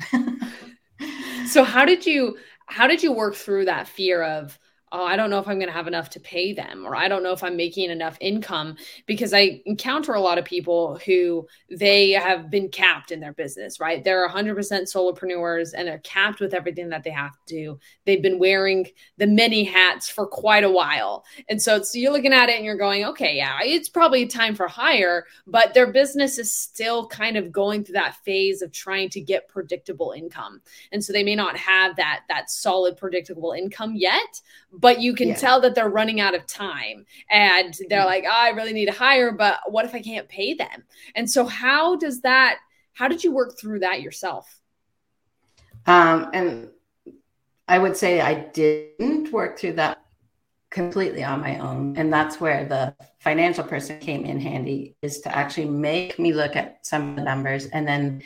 so 1.47 1.63
how 1.63 1.85
did 1.85 2.05
you 2.05 2.37
how 2.65 2.87
did 2.87 3.03
you 3.03 3.11
work 3.11 3.35
through 3.35 3.65
that 3.65 3.87
fear 3.87 4.23
of 4.23 4.57
oh, 4.91 5.03
I 5.03 5.15
don't 5.15 5.29
know 5.29 5.39
if 5.39 5.47
I'm 5.47 5.57
going 5.57 5.67
to 5.67 5.73
have 5.73 5.87
enough 5.87 6.09
to 6.11 6.19
pay 6.19 6.53
them, 6.53 6.85
or 6.85 6.95
I 6.95 7.07
don't 7.07 7.23
know 7.23 7.31
if 7.31 7.43
I'm 7.43 7.55
making 7.55 7.89
enough 7.89 8.17
income 8.19 8.75
because 9.05 9.33
I 9.33 9.61
encounter 9.65 10.13
a 10.13 10.19
lot 10.19 10.37
of 10.37 10.45
people 10.45 10.99
who 11.05 11.47
they 11.69 12.11
have 12.11 12.49
been 12.49 12.69
capped 12.69 13.11
in 13.11 13.19
their 13.19 13.33
business, 13.33 13.79
right? 13.79 14.03
They're 14.03 14.27
100% 14.27 14.55
solopreneurs 14.55 15.73
and 15.75 15.87
they're 15.87 15.99
capped 15.99 16.39
with 16.39 16.53
everything 16.53 16.89
that 16.89 17.03
they 17.03 17.09
have 17.11 17.31
to 17.31 17.55
do. 17.55 17.79
They've 18.05 18.21
been 18.21 18.39
wearing 18.39 18.87
the 19.17 19.27
many 19.27 19.63
hats 19.63 20.09
for 20.09 20.27
quite 20.27 20.63
a 20.63 20.69
while. 20.69 21.23
And 21.49 21.61
so, 21.61 21.81
so 21.83 21.97
you're 21.97 22.11
looking 22.11 22.33
at 22.33 22.49
it 22.49 22.55
and 22.55 22.65
you're 22.65 22.75
going, 22.75 23.05
okay, 23.05 23.35
yeah, 23.37 23.59
it's 23.63 23.89
probably 23.89 24.25
time 24.27 24.55
for 24.55 24.67
hire, 24.67 25.25
but 25.47 25.73
their 25.73 25.91
business 25.91 26.37
is 26.37 26.53
still 26.53 27.07
kind 27.07 27.37
of 27.37 27.51
going 27.51 27.83
through 27.83 27.93
that 27.93 28.17
phase 28.23 28.61
of 28.61 28.71
trying 28.71 29.09
to 29.09 29.21
get 29.21 29.47
predictable 29.47 30.11
income. 30.11 30.61
And 30.91 31.03
so 31.03 31.13
they 31.13 31.23
may 31.23 31.35
not 31.35 31.57
have 31.57 31.95
that 31.95 32.21
that 32.27 32.49
solid 32.49 32.97
predictable 32.97 33.51
income 33.53 33.95
yet, 33.95 34.41
but 34.81 34.99
you 34.99 35.13
can 35.13 35.29
yeah. 35.29 35.35
tell 35.35 35.61
that 35.61 35.75
they're 35.75 35.89
running 35.89 36.19
out 36.19 36.35
of 36.35 36.45
time 36.47 37.05
and 37.29 37.73
they're 37.87 38.05
like, 38.05 38.25
oh, 38.27 38.33
I 38.33 38.49
really 38.49 38.73
need 38.73 38.87
to 38.87 38.91
hire, 38.91 39.31
but 39.31 39.59
what 39.67 39.85
if 39.85 39.93
I 39.93 40.01
can't 40.01 40.27
pay 40.27 40.55
them? 40.55 40.83
And 41.15 41.29
so, 41.29 41.45
how 41.45 41.95
does 41.95 42.21
that, 42.21 42.57
how 42.93 43.07
did 43.07 43.23
you 43.23 43.31
work 43.31 43.57
through 43.57 43.79
that 43.79 44.01
yourself? 44.01 44.59
Um, 45.85 46.29
and 46.33 46.69
I 47.67 47.77
would 47.77 47.95
say 47.95 48.19
I 48.19 48.33
didn't 48.33 49.31
work 49.31 49.59
through 49.59 49.73
that 49.73 50.03
completely 50.71 51.23
on 51.23 51.41
my 51.41 51.59
own. 51.59 51.95
And 51.97 52.11
that's 52.11 52.41
where 52.41 52.65
the 52.65 52.95
financial 53.19 53.63
person 53.63 53.99
came 53.99 54.25
in 54.25 54.39
handy 54.39 54.95
is 55.01 55.19
to 55.21 55.35
actually 55.35 55.69
make 55.69 56.17
me 56.17 56.33
look 56.33 56.55
at 56.55 56.85
some 56.85 57.09
of 57.09 57.15
the 57.17 57.23
numbers 57.23 57.67
and 57.67 57.87
then, 57.87 58.23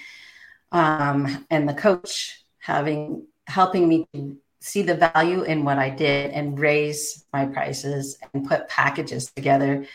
um, 0.72 1.46
and 1.50 1.68
the 1.68 1.74
coach 1.74 2.44
having 2.60 3.26
helping 3.48 3.88
me 3.88 4.08
to 4.14 4.38
see 4.66 4.82
the 4.82 4.96
value 4.96 5.44
in 5.44 5.64
what 5.64 5.78
I 5.78 5.92
did 5.92 6.32
and 6.32 6.60
raise 6.60 7.24
my 7.32 7.46
prices 7.46 8.18
and 8.34 8.48
put 8.48 8.68
packages 8.68 9.32
together 9.36 9.86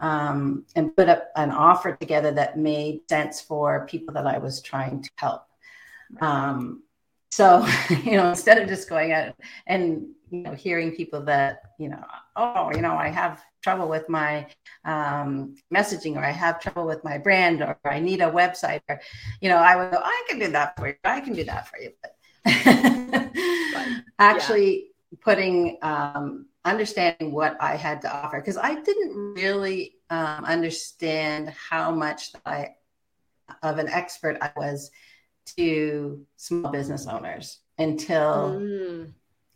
um, 0.00 0.64
and 0.74 0.94
put 0.96 1.08
up 1.08 1.30
an 1.36 1.52
offer 1.52 1.94
together 1.94 2.32
that 2.32 2.58
made 2.58 3.08
sense 3.08 3.40
for 3.40 3.86
people 3.86 4.12
that 4.14 4.26
I 4.26 4.38
was 4.38 4.60
trying 4.60 5.02
to 5.02 5.10
help. 5.16 5.46
Um, 6.20 6.82
so, 7.30 7.64
you 8.04 8.16
know, 8.16 8.30
instead 8.30 8.58
of 8.60 8.68
just 8.68 8.88
going 8.88 9.12
out 9.12 9.36
and, 9.68 10.08
you 10.30 10.42
know, 10.42 10.52
hearing 10.52 10.96
people 10.96 11.20
that, 11.22 11.62
you 11.78 11.88
know, 11.88 12.02
oh, 12.34 12.72
you 12.74 12.80
know, 12.80 12.96
I 12.96 13.08
have 13.08 13.40
trouble 13.62 13.88
with 13.88 14.08
my 14.08 14.48
um, 14.84 15.54
messaging 15.72 16.16
or 16.16 16.24
I 16.24 16.32
have 16.32 16.60
trouble 16.60 16.86
with 16.86 17.04
my 17.04 17.18
brand 17.18 17.62
or 17.62 17.78
I 17.84 18.00
need 18.00 18.20
a 18.20 18.30
website 18.30 18.80
or, 18.88 19.00
you 19.40 19.48
know, 19.48 19.58
I 19.58 19.76
would 19.76 19.92
go, 19.92 20.00
I 20.02 20.24
can 20.28 20.40
do 20.40 20.48
that 20.48 20.76
for 20.76 20.88
you. 20.88 20.94
I 21.04 21.20
can 21.20 21.34
do 21.34 21.44
that 21.44 21.68
for 21.68 21.78
you. 21.78 21.92
But 22.02 22.17
actually 24.18 24.76
yeah. 25.10 25.18
putting, 25.20 25.78
um, 25.82 26.46
understanding 26.64 27.32
what 27.32 27.56
I 27.60 27.76
had 27.76 28.02
to 28.02 28.14
offer 28.14 28.40
because 28.40 28.58
I 28.58 28.80
didn't 28.80 29.34
really 29.34 29.96
um, 30.10 30.44
understand 30.44 31.50
how 31.50 31.90
much 31.90 32.32
I 32.44 32.74
of 33.62 33.78
an 33.78 33.88
expert 33.88 34.36
I 34.40 34.50
was 34.56 34.90
to 35.56 36.26
small 36.36 36.70
business 36.70 37.06
owners 37.06 37.60
until 37.78 38.60
mm. 38.60 39.12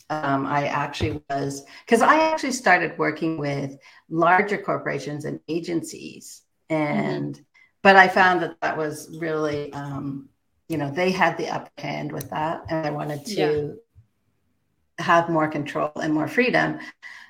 um, 0.09 0.47
I 0.47 0.67
actually 0.67 1.23
was 1.29 1.65
because 1.85 2.03
I 2.03 2.31
actually 2.31 2.53
started 2.53 2.97
working 2.99 3.37
with 3.37 3.77
larger 4.09 4.59
corporations 4.59 5.25
and 5.25 5.41
agencies 5.49 6.43
and 6.71 7.35
mm. 7.35 7.45
but 7.83 7.97
I 7.97 8.09
found 8.09 8.43
that 8.43 8.57
that 8.63 8.77
was 8.77 9.15
really 9.21 9.73
um, 9.75 10.29
you 10.73 10.79
know 10.79 10.91
they 10.91 11.11
had 11.13 11.37
the 11.39 11.49
upper 11.49 11.71
hand 11.79 12.13
with 12.13 12.31
that 12.31 12.65
and 12.69 12.87
I 12.87 12.91
wanted 12.91 13.25
to 13.27 13.41
yeah 13.41 13.73
have 14.99 15.29
more 15.29 15.49
control 15.49 15.93
and 15.97 16.13
more 16.15 16.29
freedom. 16.29 16.79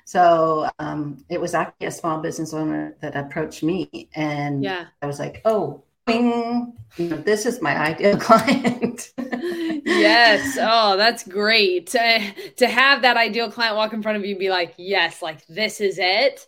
So 0.05 0.69
um, 0.79 1.23
it 1.29 1.39
was 1.39 1.53
actually 1.53 1.87
a 1.87 1.91
small 1.91 2.19
business 2.19 2.53
owner 2.53 2.95
that 3.01 3.15
approached 3.15 3.63
me, 3.63 4.09
and 4.15 4.63
yeah. 4.63 4.87
I 5.01 5.05
was 5.05 5.19
like, 5.19 5.41
"Oh, 5.45 5.83
bing, 6.05 6.73
you 6.97 7.09
know, 7.09 7.17
this 7.17 7.45
is 7.45 7.61
my 7.61 7.75
ideal 7.77 8.17
client." 8.29 9.13
yes. 9.17 10.57
Oh, 10.61 10.97
that's 10.97 11.25
great 11.27 11.87
to 11.87 12.33
to 12.57 12.67
have 12.67 13.01
that 13.03 13.17
ideal 13.17 13.49
client 13.49 13.75
walk 13.77 13.93
in 13.93 14.01
front 14.01 14.17
of 14.17 14.25
you, 14.25 14.31
and 14.31 14.39
be 14.39 14.49
like, 14.49 14.73
"Yes, 14.77 15.21
like 15.21 15.45
this 15.47 15.79
is 15.79 15.97
it." 15.99 16.47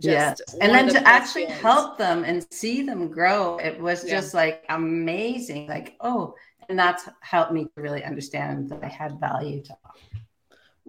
Just 0.00 0.42
yes. 0.48 0.54
and 0.60 0.72
then 0.72 0.86
the 0.86 0.94
to 0.94 1.08
actually 1.08 1.46
help 1.46 1.96
them 1.96 2.22
and 2.24 2.46
see 2.52 2.82
them 2.82 3.08
grow 3.08 3.56
it 3.56 3.80
was 3.80 4.04
yeah. 4.04 4.16
just 4.16 4.34
like 4.34 4.64
amazing 4.68 5.66
like 5.66 5.96
oh 6.00 6.34
and 6.68 6.78
that's 6.78 7.08
helped 7.20 7.52
me 7.52 7.64
to 7.64 7.80
really 7.80 8.04
understand 8.04 8.68
that 8.68 8.84
i 8.84 8.86
had 8.86 9.18
value 9.18 9.62
to 9.62 9.72
offer 9.86 9.98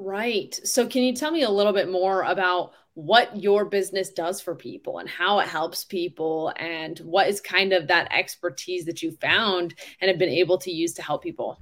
Right. 0.02 0.58
So, 0.64 0.88
can 0.88 1.04
you 1.04 1.14
tell 1.14 1.30
me 1.30 1.44
a 1.44 1.50
little 1.50 1.74
bit 1.74 1.92
more 1.92 2.24
about 2.24 2.72
what 2.94 3.36
your 3.36 3.66
business 3.66 4.12
does 4.12 4.40
for 4.40 4.56
people 4.56 5.00
and 5.00 5.10
how 5.10 5.40
it 5.40 5.48
helps 5.50 5.84
people, 5.84 6.54
and 6.56 6.98
what 7.00 7.28
is 7.28 7.42
kind 7.42 7.74
of 7.74 7.86
that 7.88 8.08
expertise 8.10 8.86
that 8.86 9.04
you 9.04 9.12
found 9.12 9.76
and 10.00 10.08
have 10.08 10.18
been 10.18 10.30
able 10.30 10.58
to 10.60 10.72
use 10.72 10.94
to 10.94 11.02
help 11.02 11.22
people? 11.22 11.62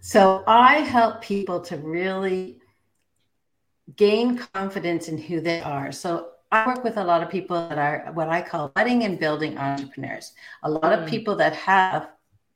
So, 0.00 0.42
I 0.48 0.80
help 0.80 1.22
people 1.22 1.60
to 1.60 1.76
really 1.76 2.58
gain 3.96 4.38
confidence 4.54 5.08
in 5.08 5.18
who 5.18 5.40
they 5.40 5.60
are. 5.60 5.92
So, 5.92 6.30
I 6.52 6.68
work 6.68 6.84
with 6.84 6.98
a 6.98 7.04
lot 7.04 7.20
of 7.20 7.30
people 7.30 7.68
that 7.68 7.78
are 7.78 8.12
what 8.12 8.28
I 8.28 8.40
call 8.40 8.68
budding 8.68 9.02
and 9.02 9.18
building 9.18 9.58
entrepreneurs. 9.58 10.34
A 10.62 10.70
lot 10.70 10.84
mm. 10.84 11.02
of 11.02 11.08
people 11.08 11.34
that 11.36 11.52
have 11.56 12.10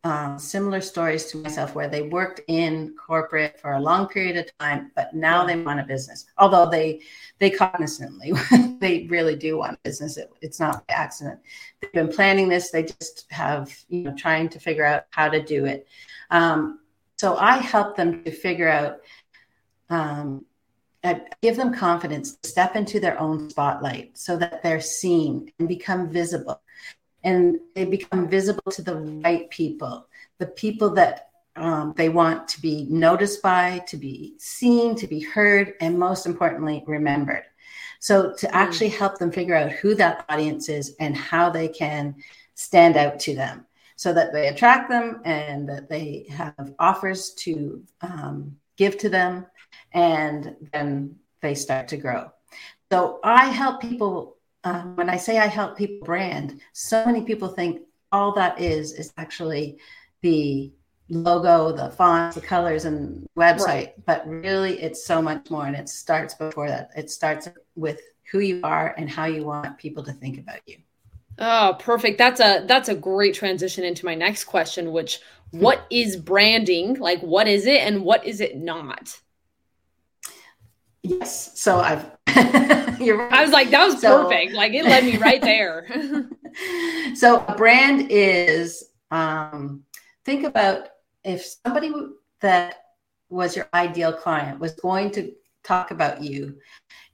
um, 0.05 0.39
similar 0.39 0.81
stories 0.81 1.27
to 1.27 1.39
myself 1.39 1.75
where 1.75 1.89
they 1.89 2.03
worked 2.03 2.41
in 2.47 2.95
corporate 2.95 3.59
for 3.61 3.73
a 3.73 3.81
long 3.81 4.07
period 4.07 4.37
of 4.37 4.47
time, 4.59 4.93
but 4.95 5.15
now 5.15 5.45
they 5.45 5.61
want 5.61 5.81
a 5.81 5.85
business. 5.85 6.27
Although 6.39 6.71
they 6.71 7.01
they 7.41 7.51
cognizantly 7.51 8.33
they 8.81 9.07
really 9.11 9.35
do 9.35 9.59
want 9.59 9.75
a 9.75 9.79
business. 9.83 10.17
It, 10.17 10.31
it's 10.41 10.61
not 10.61 10.87
by 10.87 10.95
accident. 10.95 11.41
They've 11.81 11.93
been 11.93 12.09
planning 12.09 12.49
this. 12.49 12.71
They 12.71 12.85
just 12.85 13.27
have 13.31 13.77
you 13.89 14.05
know 14.05 14.15
trying 14.17 14.49
to 14.51 14.61
figure 14.61 14.85
out 14.85 15.05
how 15.11 15.29
to 15.29 15.43
do 15.43 15.65
it. 15.65 15.89
Um, 16.31 16.81
so 17.17 17.37
I 17.37 17.57
help 17.57 17.97
them 17.97 18.23
to 18.25 18.31
figure 18.31 18.69
out. 18.69 19.01
Um, 19.91 20.45
I 21.05 21.23
give 21.43 21.57
them 21.57 21.73
confidence 21.73 22.37
to 22.37 22.49
step 22.49 22.77
into 22.77 22.99
their 22.99 23.19
own 23.21 23.51
spotlight 23.51 24.19
so 24.19 24.37
that 24.37 24.63
they're 24.63 24.81
seen 24.81 25.53
and 25.59 25.69
become 25.69 26.11
visible 26.11 26.61
and 27.25 27.59
they 27.75 27.85
become 27.85 28.29
visible 28.29 28.71
to 28.73 28.83
the 28.83 28.97
right 28.97 29.49
people, 29.51 30.07
the 30.39 30.47
people 30.47 30.91
that 30.91 31.31
um, 31.57 31.93
they 31.97 32.09
want 32.09 32.47
to 32.49 32.61
be 32.61 32.87
noticed 32.89 33.43
by, 33.43 33.83
to 33.89 33.97
be 33.97 34.35
seen, 34.39 34.95
to 34.97 35.07
be 35.07 35.21
heard, 35.21 35.75
and 35.81 35.99
most 35.99 36.27
importantly, 36.27 36.85
remembered. 36.87 37.45
So, 38.01 38.33
to 38.35 38.47
hmm. 38.47 38.55
actually 38.55 38.91
help 38.91 39.19
them 39.19 39.33
figure 39.33 39.57
out 39.57 39.73
who 39.73 39.95
that 39.97 40.25
audience 40.29 40.69
is 40.69 40.95
and 41.01 41.17
how 41.17 41.51
they 41.51 41.69
can 41.69 42.15
stand 42.55 42.97
out 42.97 43.19
to 43.21 43.35
them 43.35 43.67
so 43.97 44.13
that 44.13 44.33
they 44.33 44.49
attract 44.49 44.89
them 44.89 45.21
and 45.25 45.69
that 45.69 45.89
they 45.89 46.27
have 46.31 46.75
offers 46.79 47.31
to 47.35 47.83
um, 48.01 48.57
give 48.77 48.97
to 48.99 49.09
them, 49.09 49.47
and 49.93 50.57
then 50.73 51.17
they 51.41 51.55
start 51.55 51.89
to 51.89 51.97
grow. 51.97 52.31
So, 52.91 53.21
I 53.23 53.47
help 53.47 53.81
people 53.81 54.39
um, 54.65 54.97
when 54.97 55.09
I 55.09 55.17
say 55.17 55.39
I 55.39 55.47
help 55.47 55.77
people 55.77 56.05
brand, 56.05 56.61
so 56.73 57.05
many 57.07 57.23
people 57.23 57.49
think 57.49 57.83
all 58.13 58.33
that 58.33 58.61
is 58.61 58.93
is 58.93 59.13
actually 59.17 59.79
the 60.23 60.73
logo, 61.09 61.73
the 61.73 61.91
fonts, 61.91 62.35
the 62.35 62.43
colors, 62.43 62.85
and 62.85 63.27
website. 63.37 63.65
Right. 63.65 64.07
But 64.07 64.27
really, 64.27 64.81
it's 64.81 65.05
so 65.05 65.23
much 65.23 65.51
more, 65.51 65.67
and 65.67 65.77
it 65.77 65.89
starts 65.89 66.35
before 66.35 66.69
that. 66.69 66.91
It 66.97 67.11
starts 67.11 67.49
with 67.77 68.01
who 68.31 68.41
you 68.41 68.61
are 68.63 68.95
and 68.99 69.09
how 69.09 69.25
you 69.25 69.45
want 69.45 69.79
people 69.79 70.03
to 70.05 70.13
think 70.13 70.39
about 70.39 70.61
you. 70.67 70.79
Oh, 71.39 71.77
perfect. 71.79 72.19
That's 72.19 72.41
a 72.41 72.65
that's 72.67 72.89
a 72.89 72.95
great 72.95 73.35
transition 73.35 73.85
into 73.85 74.05
my 74.05 74.15
next 74.15 74.45
question, 74.45 74.93
which 74.93 75.21
what 75.53 75.87
is 75.89 76.17
branding? 76.17 76.95
Like 76.95 77.21
what 77.21 77.47
is 77.47 77.65
it 77.65 77.81
and 77.81 78.05
what 78.05 78.27
is 78.27 78.41
it 78.41 78.57
not? 78.57 79.19
Yes. 81.03 81.59
So 81.59 81.81
I've 81.81 82.07
You're 83.01 83.19
right. 83.19 83.33
I 83.33 83.43
was 83.43 83.53
like, 83.53 83.71
that 83.71 83.87
was 83.87 84.01
so, 84.01 84.25
perfect. 84.25 84.53
Like 84.53 84.73
it 84.73 84.85
led 84.85 85.05
me 85.05 85.17
right 85.17 85.41
there. 85.41 85.87
so 87.15 87.45
a 87.47 87.55
brand 87.55 88.11
is 88.11 88.91
um, 89.11 89.85
think 90.25 90.45
about 90.45 90.89
if 91.25 91.45
somebody 91.45 91.93
that 92.41 92.77
was 93.29 93.57
your 93.57 93.69
ideal 93.75 94.13
client 94.13 94.59
was 94.59 94.73
going 94.75 95.11
to 95.13 95.33
talk 95.65 95.91
about 95.91 96.23
you, 96.23 96.57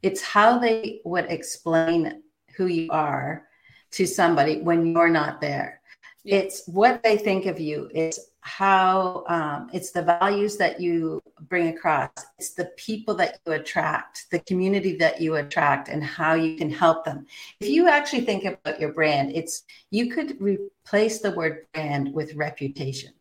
it's 0.02 0.22
how 0.22 0.58
they 0.58 1.00
would 1.04 1.26
explain 1.26 2.22
who 2.56 2.66
you 2.66 2.90
are 2.90 3.46
to 3.92 4.06
somebody 4.06 4.60
when 4.60 4.86
you're 4.86 5.08
not 5.08 5.40
there. 5.40 5.80
Yeah. 6.24 6.36
It's 6.36 6.66
what 6.66 7.02
they 7.02 7.16
think 7.16 7.46
of 7.46 7.60
you. 7.60 7.90
It's 7.94 8.18
how 8.44 9.24
um, 9.26 9.70
it's 9.72 9.90
the 9.90 10.02
values 10.02 10.58
that 10.58 10.78
you 10.78 11.22
bring 11.48 11.68
across 11.68 12.10
it's 12.38 12.52
the 12.52 12.66
people 12.76 13.14
that 13.14 13.40
you 13.46 13.52
attract 13.52 14.26
the 14.30 14.38
community 14.40 14.94
that 14.96 15.18
you 15.18 15.36
attract 15.36 15.88
and 15.88 16.04
how 16.04 16.34
you 16.34 16.54
can 16.54 16.70
help 16.70 17.06
them 17.06 17.24
if 17.60 17.70
you 17.70 17.88
actually 17.88 18.20
think 18.20 18.44
about 18.44 18.78
your 18.78 18.92
brand 18.92 19.32
it's 19.34 19.62
you 19.90 20.10
could 20.12 20.38
replace 20.42 21.20
the 21.20 21.30
word 21.30 21.66
brand 21.72 22.12
with 22.12 22.34
reputation 22.34 23.14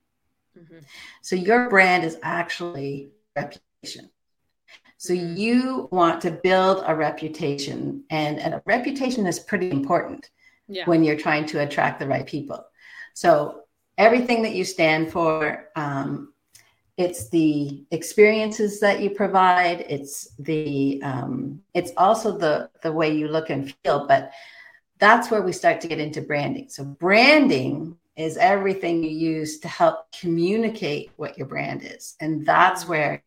mm-hmm. 0.60 0.80
so 1.22 1.38
your 1.38 1.70
brand 1.70 2.04
is 2.04 2.18
actually 2.22 3.10
reputation 3.38 4.10
so 4.98 5.14
mm-hmm. 5.14 5.38
you 5.38 5.88
want 5.94 6.20
to 6.20 6.32
build 6.32 6.84
a 6.86 6.94
reputation 6.94 8.04
and, 8.10 8.40
and 8.40 8.56
a 8.56 8.64
reputation 8.66 9.26
is 9.26 9.40
pretty 9.40 9.72
important 9.72 10.32
yeah. 10.68 10.84
when 10.84 11.02
you're 11.02 11.16
trying 11.16 11.46
to 11.46 11.62
attract 11.62 12.02
the 12.02 12.08
right 12.08 12.28
people 12.28 12.62
so 13.14 13.63
everything 13.98 14.42
that 14.44 14.56
you 14.56 14.64
stand 14.64 15.12
for. 15.12 15.70
Um, 15.76 16.34
it's 16.98 17.30
the 17.30 17.86
experiences 17.92 18.80
that 18.80 19.02
you 19.02 19.10
provide. 19.10 19.86
It's 19.90 20.36
the 20.38 21.02
um, 21.04 21.62
it's 21.74 21.92
also 21.98 22.38
the 22.38 22.70
the 22.84 22.92
way 22.92 23.16
you 23.16 23.28
look 23.28 23.50
and 23.50 23.74
feel. 23.84 24.06
But 24.08 24.32
that's 25.00 25.32
where 25.32 25.42
we 25.42 25.52
start 25.52 25.82
to 25.82 25.88
get 25.88 26.00
into 26.00 26.22
branding. 26.22 26.70
So 26.70 26.84
branding 26.84 27.98
is 28.16 28.38
everything 28.38 29.04
you 29.04 29.10
use 29.10 29.60
to 29.60 29.68
help 29.68 30.12
communicate 30.12 31.10
what 31.16 31.36
your 31.38 31.48
brand 31.48 31.84
is, 31.84 32.16
and 32.20 32.46
that's 32.46 32.88
where 32.88 33.24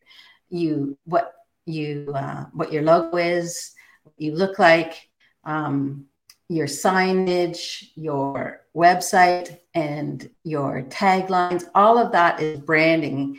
you 0.48 0.96
what 1.04 1.34
you 1.66 2.12
uh, 2.14 2.44
what 2.52 2.72
your 2.72 2.82
logo 2.82 3.16
is, 3.16 3.72
what 4.04 4.14
you 4.16 4.34
look 4.34 4.60
like. 4.60 5.08
Um, 5.42 6.06
your 6.48 6.66
signage, 6.66 7.90
your 7.94 8.62
website, 8.74 9.58
and 9.74 10.30
your 10.44 10.82
taglines, 10.88 11.64
all 11.74 11.98
of 11.98 12.12
that 12.12 12.40
is 12.40 12.60
branding. 12.60 13.38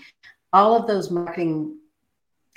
All 0.53 0.75
of 0.75 0.87
those 0.87 1.11
marketing 1.11 1.77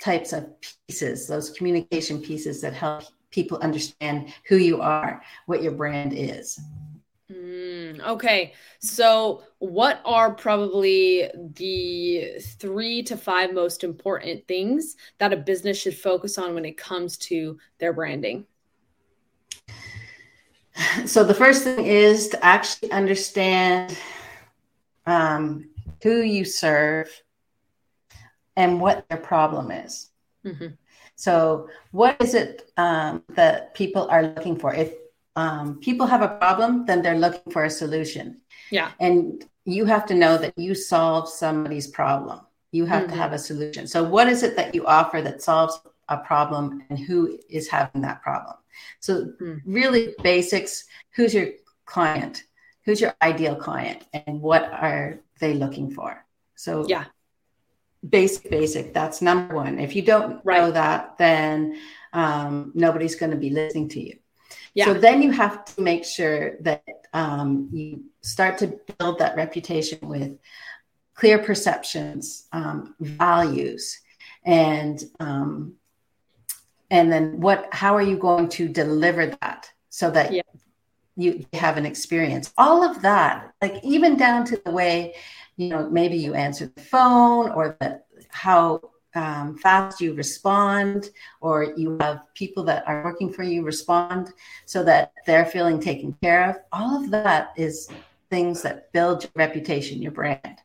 types 0.01 0.33
of 0.33 0.47
pieces, 0.87 1.27
those 1.27 1.51
communication 1.51 2.21
pieces 2.21 2.61
that 2.61 2.73
help 2.73 3.03
people 3.29 3.57
understand 3.59 4.33
who 4.47 4.57
you 4.57 4.81
are, 4.81 5.21
what 5.45 5.61
your 5.61 5.73
brand 5.73 6.13
is. 6.13 6.59
Mm 7.31 7.71
okay. 7.99 8.53
So, 8.79 9.43
what 9.59 10.01
are 10.05 10.33
probably 10.33 11.29
the 11.55 12.39
three 12.59 13.03
to 13.03 13.17
five 13.17 13.53
most 13.53 13.83
important 13.83 14.47
things 14.47 14.95
that 15.17 15.33
a 15.33 15.37
business 15.37 15.79
should 15.79 15.97
focus 15.97 16.37
on 16.37 16.53
when 16.53 16.65
it 16.65 16.77
comes 16.77 17.17
to 17.17 17.57
their 17.79 17.93
branding? 17.93 18.45
So, 21.05 21.23
the 21.23 21.33
first 21.33 21.63
thing 21.63 21.85
is 21.85 22.29
to 22.29 22.43
actually 22.43 22.91
understand 22.91 23.97
um, 25.05 25.69
who 26.01 26.21
you 26.21 26.45
serve 26.45 27.09
and 28.55 28.79
what 28.79 29.07
their 29.09 29.17
problem 29.17 29.71
is. 29.71 30.09
Mm-hmm. 30.45 30.67
So, 31.15 31.69
what 31.91 32.17
is 32.21 32.33
it 32.33 32.71
um, 32.77 33.23
that 33.29 33.73
people 33.73 34.07
are 34.09 34.23
looking 34.23 34.57
for? 34.57 34.73
If 34.73 34.93
um, 35.35 35.79
people 35.79 36.07
have 36.07 36.21
a 36.21 36.29
problem, 36.37 36.85
then 36.85 37.01
they're 37.01 37.17
looking 37.17 37.51
for 37.51 37.65
a 37.65 37.69
solution. 37.69 38.41
Yeah. 38.69 38.91
And 38.99 39.45
you 39.65 39.85
have 39.85 40.05
to 40.07 40.15
know 40.15 40.37
that 40.37 40.57
you 40.57 40.73
solve 40.73 41.29
somebody's 41.29 41.87
problem. 41.87 42.41
You 42.71 42.85
have 42.85 43.03
mm-hmm. 43.03 43.11
to 43.11 43.17
have 43.17 43.33
a 43.33 43.39
solution. 43.39 43.87
So, 43.87 44.03
what 44.03 44.27
is 44.27 44.43
it 44.43 44.55
that 44.55 44.73
you 44.73 44.85
offer 44.85 45.21
that 45.21 45.41
solves 45.41 45.79
a 46.09 46.17
problem 46.17 46.83
and 46.89 46.97
who 46.97 47.37
is 47.49 47.69
having 47.69 48.01
that 48.01 48.21
problem? 48.21 48.55
So, 48.99 49.33
mm. 49.41 49.61
really 49.65 50.15
basics 50.23 50.85
who's 51.15 51.33
your 51.33 51.49
client? 51.85 52.43
Who's 52.85 53.01
your 53.01 53.13
ideal 53.21 53.55
client? 53.55 54.03
And 54.13 54.41
what 54.41 54.63
are 54.63 55.19
they 55.39 55.53
looking 55.53 55.91
for? 55.91 56.25
So, 56.55 56.85
yeah. 56.87 57.05
Basic, 58.07 58.49
basic. 58.49 58.93
That's 58.93 59.21
number 59.21 59.53
one. 59.53 59.79
If 59.79 59.95
you 59.95 60.01
don't 60.01 60.41
right. 60.43 60.57
know 60.57 60.71
that, 60.71 61.19
then 61.19 61.77
um, 62.13 62.71
nobody's 62.73 63.15
going 63.15 63.29
to 63.31 63.37
be 63.37 63.51
listening 63.51 63.89
to 63.89 64.01
you. 64.01 64.17
Yeah. 64.73 64.85
So 64.85 64.93
then 64.95 65.21
you 65.21 65.31
have 65.31 65.65
to 65.65 65.81
make 65.81 66.05
sure 66.05 66.57
that 66.61 66.83
um, 67.13 67.69
you 67.71 68.05
start 68.21 68.57
to 68.59 68.79
build 68.97 69.19
that 69.19 69.35
reputation 69.35 69.99
with 70.01 70.37
clear 71.13 71.39
perceptions, 71.39 72.47
um, 72.51 72.95
values, 72.99 73.99
and 74.45 75.03
um, 75.19 75.75
and 76.91 77.11
then 77.11 77.39
what? 77.39 77.73
How 77.73 77.95
are 77.95 78.01
you 78.01 78.17
going 78.17 78.49
to 78.49 78.67
deliver 78.67 79.27
that 79.41 79.71
so 79.89 80.11
that 80.11 80.33
yeah. 80.33 80.41
you 81.15 81.45
have 81.53 81.77
an 81.77 81.85
experience? 81.85 82.53
All 82.57 82.83
of 82.83 83.01
that, 83.01 83.53
like 83.61 83.83
even 83.83 84.17
down 84.17 84.45
to 84.45 84.61
the 84.63 84.71
way 84.71 85.15
you 85.55 85.69
know 85.69 85.89
maybe 85.89 86.17
you 86.17 86.33
answer 86.35 86.71
the 86.75 86.81
phone 86.81 87.49
or 87.51 87.77
the 87.79 88.01
how 88.29 88.81
um, 89.15 89.57
fast 89.57 90.01
you 90.01 90.13
respond, 90.13 91.09
or 91.39 91.73
you 91.77 91.97
have 92.01 92.27
people 92.33 92.63
that 92.65 92.87
are 92.87 93.03
working 93.03 93.31
for 93.31 93.43
you 93.43 93.63
respond 93.63 94.33
so 94.65 94.83
that 94.83 95.13
they're 95.25 95.45
feeling 95.45 95.79
taken 95.79 96.13
care 96.21 96.49
of. 96.49 96.57
All 96.73 97.01
of 97.01 97.09
that 97.11 97.53
is 97.55 97.89
things 98.29 98.61
that 98.63 98.91
build 98.91 99.23
your 99.23 99.31
reputation, 99.35 100.01
your 100.01 100.11
brand. 100.11 100.59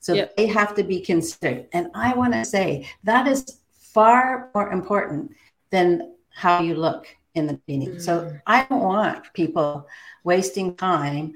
So 0.00 0.14
yep. 0.14 0.36
they 0.36 0.46
have 0.46 0.74
to 0.76 0.84
be 0.84 1.00
considered. 1.00 1.66
And 1.72 1.88
I 1.94 2.14
want 2.14 2.32
to 2.34 2.44
say 2.44 2.88
that 3.04 3.26
is 3.26 3.58
far 3.72 4.50
more 4.54 4.70
important 4.70 5.32
than 5.70 6.14
how 6.30 6.60
you 6.60 6.74
look 6.74 7.06
in 7.34 7.46
the 7.46 7.54
beginning. 7.66 7.90
Mm-hmm. 7.90 8.00
So 8.00 8.20
mm. 8.20 8.42
I 8.46 8.64
don't 8.64 8.82
want 8.82 9.32
people 9.32 9.86
wasting 10.24 10.74
time 10.76 11.34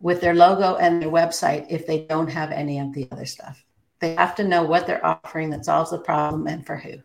with 0.00 0.20
their 0.20 0.34
logo 0.34 0.76
and 0.76 1.00
their 1.00 1.10
website 1.10 1.66
if 1.70 1.86
they 1.86 2.06
don't 2.06 2.28
have 2.28 2.50
any 2.50 2.78
of 2.80 2.92
the 2.92 3.08
other 3.12 3.26
stuff. 3.26 3.64
They 4.00 4.14
have 4.16 4.34
to 4.36 4.44
know 4.44 4.64
what 4.64 4.86
they're 4.86 5.04
offering 5.04 5.50
that 5.50 5.64
solves 5.64 5.90
the 5.90 5.98
problem 5.98 6.48
and 6.48 6.66
for 6.66 6.76
who. 6.76 6.98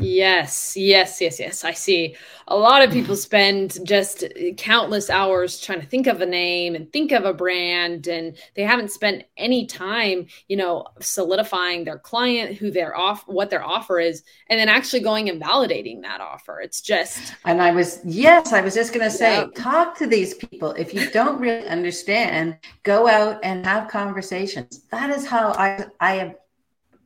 Yes, 0.00 0.76
yes, 0.76 1.20
yes, 1.20 1.38
yes. 1.38 1.64
I 1.64 1.72
see. 1.72 2.16
A 2.48 2.56
lot 2.56 2.82
of 2.82 2.90
people 2.90 3.14
mm-hmm. 3.14 3.20
spend 3.20 3.78
just 3.86 4.24
countless 4.56 5.08
hours 5.08 5.60
trying 5.60 5.80
to 5.80 5.86
think 5.86 6.06
of 6.06 6.20
a 6.20 6.26
name 6.26 6.74
and 6.74 6.92
think 6.92 7.12
of 7.12 7.24
a 7.24 7.32
brand, 7.32 8.06
and 8.06 8.36
they 8.54 8.62
haven't 8.62 8.90
spent 8.90 9.24
any 9.36 9.66
time, 9.66 10.26
you 10.48 10.56
know, 10.56 10.86
solidifying 11.00 11.84
their 11.84 11.98
client, 11.98 12.56
who 12.56 12.70
their 12.70 12.96
off, 12.96 13.26
what 13.26 13.50
their 13.50 13.64
offer 13.64 13.98
is, 13.98 14.22
and 14.50 14.58
then 14.58 14.68
actually 14.68 15.00
going 15.00 15.30
and 15.30 15.40
validating 15.40 16.02
that 16.02 16.20
offer. 16.20 16.60
It's 16.60 16.80
just. 16.80 17.34
And 17.44 17.62
I 17.62 17.70
was 17.70 18.00
yes, 18.04 18.52
I 18.52 18.60
was 18.60 18.74
just 18.74 18.92
going 18.92 19.06
to 19.06 19.16
say, 19.16 19.46
talk 19.54 19.96
to 19.98 20.06
these 20.06 20.34
people. 20.34 20.72
If 20.72 20.92
you 20.92 21.10
don't 21.10 21.40
really 21.40 21.66
understand, 21.66 22.58
go 22.82 23.08
out 23.08 23.40
and 23.42 23.64
have 23.64 23.88
conversations. 23.88 24.82
That 24.90 25.10
is 25.10 25.26
how 25.26 25.52
I 25.52 25.86
I 26.00 26.34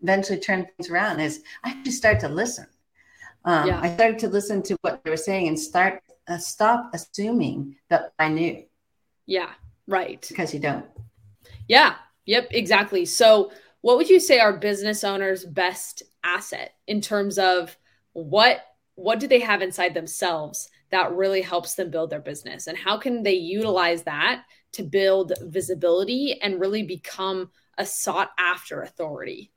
eventually 0.03 0.39
turn 0.39 0.67
things 0.77 0.91
around. 0.91 1.21
Is 1.21 1.43
I 1.65 1.71
have 1.71 1.85
to 1.85 1.93
start 1.93 2.21
to 2.21 2.29
listen 2.29 2.67
um, 3.45 3.67
yeah. 3.67 3.81
I 3.81 3.95
started 3.95 4.19
to 4.21 4.29
listen 4.29 4.63
to 4.65 4.77
what 4.83 5.03
they 5.03 5.11
were 5.11 5.17
saying 5.17 5.49
and 5.49 5.59
start 5.59 6.03
uh, 6.29 6.37
stop 6.37 6.91
assuming 6.93 7.77
that 7.89 8.13
I 8.19 8.29
knew. 8.29 8.65
Yeah, 9.27 9.51
right. 9.87 10.25
Because 10.29 10.53
you 10.53 10.61
don't. 10.61 10.85
Yeah. 11.67 11.95
Yep. 12.27 12.49
Exactly. 12.51 13.07
So, 13.07 13.51
what 13.81 13.97
would 13.97 14.11
you 14.11 14.21
say 14.21 14.39
are 14.39 14.53
business 14.53 15.05
owners' 15.05 15.45
best 15.45 16.03
asset 16.25 16.75
in 16.87 17.01
terms 17.01 17.39
of 17.39 17.77
what 18.13 18.61
what 18.97 19.21
do 19.21 19.27
they 19.29 19.41
have 19.41 19.63
inside 19.63 19.95
themselves 19.95 20.69
that 20.91 21.13
really 21.13 21.41
helps 21.41 21.75
them 21.75 21.91
build 21.91 22.11
their 22.11 22.21
business, 22.21 22.67
and 22.67 22.77
how 22.77 22.99
can 22.99 23.23
they 23.23 23.35
utilize 23.35 24.03
that 24.03 24.45
to 24.73 24.83
build 24.83 25.33
visibility 25.43 26.39
and 26.43 26.61
really 26.61 26.83
become 26.83 27.51
a 27.79 27.87
sought 27.87 28.31
after 28.39 28.83
authority? 28.83 29.53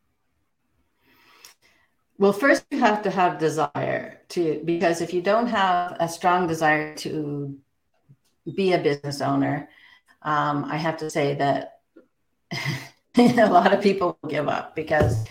Well, 2.21 2.33
first 2.33 2.67
you 2.69 2.77
have 2.77 3.01
to 3.01 3.09
have 3.09 3.39
desire 3.39 4.21
to 4.29 4.61
because 4.63 5.01
if 5.01 5.11
you 5.11 5.23
don't 5.23 5.47
have 5.47 5.97
a 5.99 6.07
strong 6.07 6.45
desire 6.45 6.93
to 6.97 7.57
be 8.55 8.73
a 8.73 8.77
business 8.77 9.21
owner, 9.21 9.69
um, 10.21 10.65
I 10.65 10.77
have 10.77 10.97
to 10.97 11.09
say 11.09 11.33
that 11.33 11.79
a 13.17 13.49
lot 13.49 13.73
of 13.73 13.81
people 13.81 14.19
give 14.29 14.47
up 14.47 14.75
because 14.75 15.25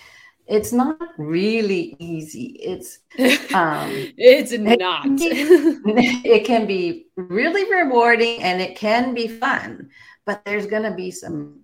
it's 0.48 0.72
not 0.72 0.98
really 1.16 1.94
easy. 2.00 2.59
It's 2.61 2.98
um, 3.55 3.92
it's 4.16 4.50
not. 4.50 5.07
It, 5.07 6.26
it 6.26 6.44
can 6.44 6.66
be 6.66 7.07
really 7.14 7.70
rewarding 7.70 8.42
and 8.42 8.61
it 8.61 8.74
can 8.74 9.14
be 9.14 9.29
fun, 9.29 9.90
but 10.24 10.44
there's 10.44 10.66
going 10.66 10.83
to 10.83 10.96
be 10.96 11.12
some 11.12 11.61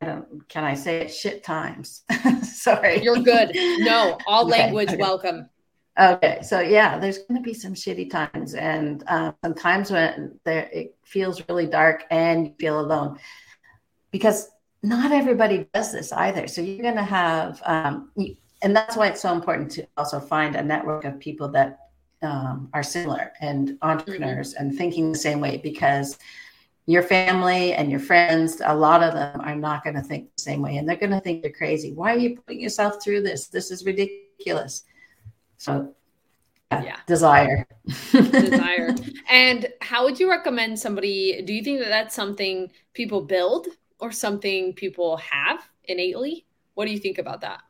can 0.00 0.64
I 0.64 0.74
say 0.74 1.02
it? 1.02 1.12
Shit 1.12 1.44
times. 1.44 2.02
Sorry. 2.42 3.02
You're 3.02 3.18
good. 3.18 3.50
No, 3.54 4.18
all 4.26 4.46
okay, 4.46 4.62
language 4.62 4.88
okay. 4.88 4.96
welcome. 4.96 5.48
Okay, 5.98 6.40
so 6.42 6.60
yeah, 6.60 6.98
there's 6.98 7.18
going 7.18 7.38
to 7.38 7.44
be 7.44 7.52
some 7.52 7.74
shitty 7.74 8.08
times, 8.08 8.54
and 8.54 9.04
uh, 9.06 9.32
sometimes 9.44 9.90
when 9.90 10.38
there 10.44 10.70
it 10.72 10.96
feels 11.04 11.42
really 11.48 11.66
dark 11.66 12.04
and 12.10 12.46
you 12.46 12.54
feel 12.58 12.80
alone, 12.80 13.18
because 14.10 14.48
not 14.82 15.12
everybody 15.12 15.66
does 15.74 15.92
this 15.92 16.12
either. 16.12 16.46
So 16.46 16.62
you're 16.62 16.82
going 16.82 16.94
to 16.94 17.02
have, 17.02 17.60
um, 17.66 18.10
you, 18.16 18.36
and 18.62 18.74
that's 18.74 18.96
why 18.96 19.08
it's 19.08 19.20
so 19.20 19.34
important 19.34 19.70
to 19.72 19.86
also 19.98 20.20
find 20.20 20.56
a 20.56 20.62
network 20.62 21.04
of 21.04 21.18
people 21.18 21.48
that 21.48 21.90
um, 22.22 22.70
are 22.72 22.82
similar 22.82 23.32
and 23.40 23.76
entrepreneurs 23.82 24.54
mm-hmm. 24.54 24.68
and 24.68 24.78
thinking 24.78 25.12
the 25.12 25.18
same 25.18 25.40
way, 25.40 25.58
because 25.58 26.18
your 26.90 27.02
family 27.02 27.72
and 27.74 27.90
your 27.90 28.00
friends, 28.00 28.60
a 28.64 28.74
lot 28.74 29.02
of 29.02 29.14
them 29.14 29.40
are 29.42 29.54
not 29.54 29.84
going 29.84 29.96
to 29.96 30.02
think 30.02 30.34
the 30.36 30.42
same 30.42 30.62
way 30.62 30.76
and 30.76 30.88
they're 30.88 30.96
going 30.96 31.10
to 31.10 31.20
think 31.20 31.44
you're 31.44 31.52
crazy. 31.52 31.92
Why 31.92 32.14
are 32.14 32.18
you 32.18 32.36
putting 32.36 32.60
yourself 32.60 33.02
through 33.02 33.22
this? 33.22 33.48
This 33.48 33.70
is 33.70 33.84
ridiculous. 33.84 34.84
So, 35.58 35.94
yeah, 36.72 36.82
yeah. 36.82 36.96
desire. 37.06 37.66
desire. 38.12 38.94
And 39.30 39.68
how 39.80 40.04
would 40.04 40.18
you 40.18 40.28
recommend 40.28 40.78
somebody? 40.78 41.42
Do 41.42 41.52
you 41.52 41.62
think 41.62 41.78
that 41.80 41.88
that's 41.88 42.16
something 42.16 42.70
people 42.94 43.20
build 43.20 43.68
or 44.00 44.10
something 44.10 44.72
people 44.72 45.18
have 45.18 45.68
innately? 45.84 46.46
What 46.74 46.86
do 46.86 46.92
you 46.92 46.98
think 46.98 47.18
about 47.18 47.42
that? 47.42 47.60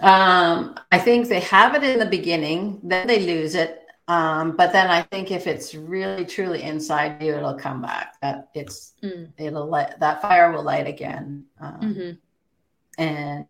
Um, 0.00 0.78
I 0.92 0.98
think 0.98 1.28
they 1.28 1.40
have 1.40 1.74
it 1.74 1.82
in 1.82 1.98
the 1.98 2.06
beginning, 2.06 2.80
then 2.82 3.06
they 3.06 3.20
lose 3.20 3.54
it, 3.54 3.85
um, 4.08 4.56
but 4.56 4.72
then 4.72 4.88
I 4.88 5.02
think 5.02 5.32
if 5.32 5.46
it's 5.46 5.74
really 5.74 6.24
truly 6.24 6.62
inside 6.62 7.20
you, 7.20 7.34
it'll 7.34 7.54
come 7.54 7.82
back. 7.82 8.20
That 8.20 8.50
it's 8.54 8.94
mm. 9.02 9.32
it'll 9.36 9.66
light 9.66 9.98
that 9.98 10.22
fire 10.22 10.52
will 10.52 10.62
light 10.62 10.86
again, 10.86 11.44
um, 11.60 11.80
mm-hmm. 11.80 13.02
and 13.02 13.46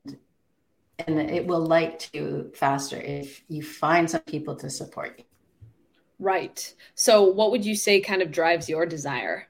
and 0.99 1.21
it 1.31 1.47
will 1.47 1.61
light 1.61 2.09
you 2.15 2.51
faster 2.55 2.97
if 2.97 3.43
you 3.49 3.63
find 3.63 4.11
some 4.11 4.23
people 4.23 4.57
to 4.57 4.71
support 4.71 5.17
you. 5.19 5.25
Right. 6.19 6.75
So, 6.95 7.25
what 7.25 7.51
would 7.51 7.65
you 7.67 7.77
say 7.77 8.01
kind 8.01 8.23
of 8.23 8.31
drives 8.31 8.67
your 8.67 8.87
desire? 8.87 9.49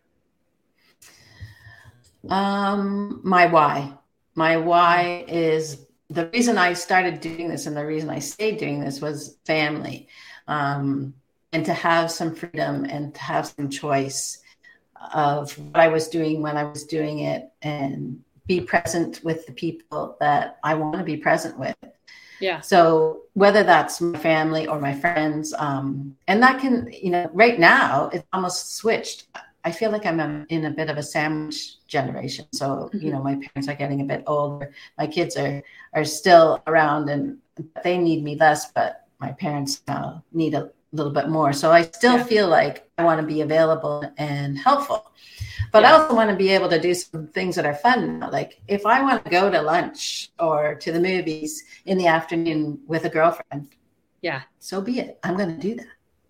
Um, 2.28 3.20
my 3.22 3.46
why. 3.46 3.92
My 4.34 4.56
why 4.56 5.24
is 5.28 5.86
the 6.10 6.26
reason 6.30 6.58
I 6.58 6.72
started 6.72 7.20
doing 7.20 7.48
this, 7.48 7.66
and 7.66 7.76
the 7.76 7.86
reason 7.86 8.10
I 8.10 8.18
stayed 8.18 8.58
doing 8.58 8.80
this 8.80 9.00
was 9.00 9.38
family 9.46 10.08
um, 10.48 11.14
and 11.52 11.64
to 11.64 11.72
have 11.72 12.10
some 12.10 12.34
freedom 12.34 12.84
and 12.84 13.14
to 13.14 13.20
have 13.20 13.46
some 13.46 13.68
choice 13.68 14.42
of 15.14 15.56
what 15.58 15.80
I 15.80 15.88
was 15.88 16.08
doing 16.08 16.42
when 16.42 16.56
I 16.56 16.64
was 16.64 16.84
doing 16.84 17.20
it 17.20 17.50
and 17.62 18.22
be 18.46 18.60
present 18.60 19.22
with 19.24 19.46
the 19.46 19.52
people 19.52 20.16
that 20.20 20.58
I 20.62 20.74
want 20.74 20.98
to 20.98 21.04
be 21.04 21.16
present 21.16 21.58
with. 21.58 21.76
Yeah. 22.40 22.60
So 22.60 23.22
whether 23.34 23.62
that's 23.62 24.00
my 24.00 24.18
family 24.18 24.66
or 24.66 24.78
my 24.80 24.94
friends, 24.94 25.54
um, 25.54 26.16
and 26.28 26.42
that 26.42 26.60
can, 26.60 26.92
you 26.92 27.10
know, 27.10 27.30
right 27.32 27.58
now 27.58 28.10
it's 28.12 28.26
almost 28.32 28.76
switched. 28.76 29.28
I 29.64 29.72
feel 29.72 29.90
like 29.90 30.06
I'm 30.06 30.46
in 30.48 30.66
a 30.66 30.70
bit 30.70 30.90
of 30.90 30.96
a 30.96 31.02
sandwich 31.02 31.84
generation. 31.88 32.46
So, 32.52 32.66
mm-hmm. 32.66 33.04
you 33.04 33.12
know, 33.12 33.22
my 33.22 33.34
parents 33.34 33.68
are 33.68 33.74
getting 33.74 34.00
a 34.00 34.04
bit 34.04 34.22
older. 34.26 34.72
My 34.98 35.06
kids 35.06 35.36
are 35.36 35.62
are 35.94 36.04
still 36.04 36.62
around 36.66 37.08
and 37.08 37.38
they 37.82 37.98
need 37.98 38.22
me 38.22 38.36
less, 38.36 38.70
but 38.72 39.05
my 39.20 39.32
parents 39.32 39.82
now 39.86 40.24
need 40.32 40.54
a 40.54 40.70
little 40.92 41.12
bit 41.12 41.28
more. 41.28 41.52
So 41.52 41.72
I 41.72 41.82
still 41.82 42.18
yeah. 42.18 42.24
feel 42.24 42.48
like 42.48 42.88
I 42.98 43.04
want 43.04 43.20
to 43.20 43.26
be 43.26 43.40
available 43.40 44.04
and 44.16 44.56
helpful. 44.56 45.10
But 45.72 45.82
yeah. 45.82 45.88
I 45.88 45.92
also 45.92 46.14
want 46.14 46.30
to 46.30 46.36
be 46.36 46.50
able 46.50 46.68
to 46.68 46.80
do 46.80 46.94
some 46.94 47.26
things 47.28 47.56
that 47.56 47.66
are 47.66 47.74
fun. 47.74 48.20
Like 48.20 48.60
if 48.68 48.86
I 48.86 49.02
want 49.02 49.24
to 49.24 49.30
go 49.30 49.50
to 49.50 49.62
lunch 49.62 50.30
or 50.38 50.74
to 50.76 50.92
the 50.92 51.00
movies 51.00 51.64
in 51.84 51.98
the 51.98 52.06
afternoon 52.06 52.80
with 52.86 53.04
a 53.04 53.10
girlfriend, 53.10 53.68
yeah, 54.22 54.42
so 54.58 54.80
be 54.80 55.00
it. 55.00 55.18
I'm 55.22 55.36
going 55.36 55.54
to 55.54 55.60
do 55.60 55.74
that 55.76 55.86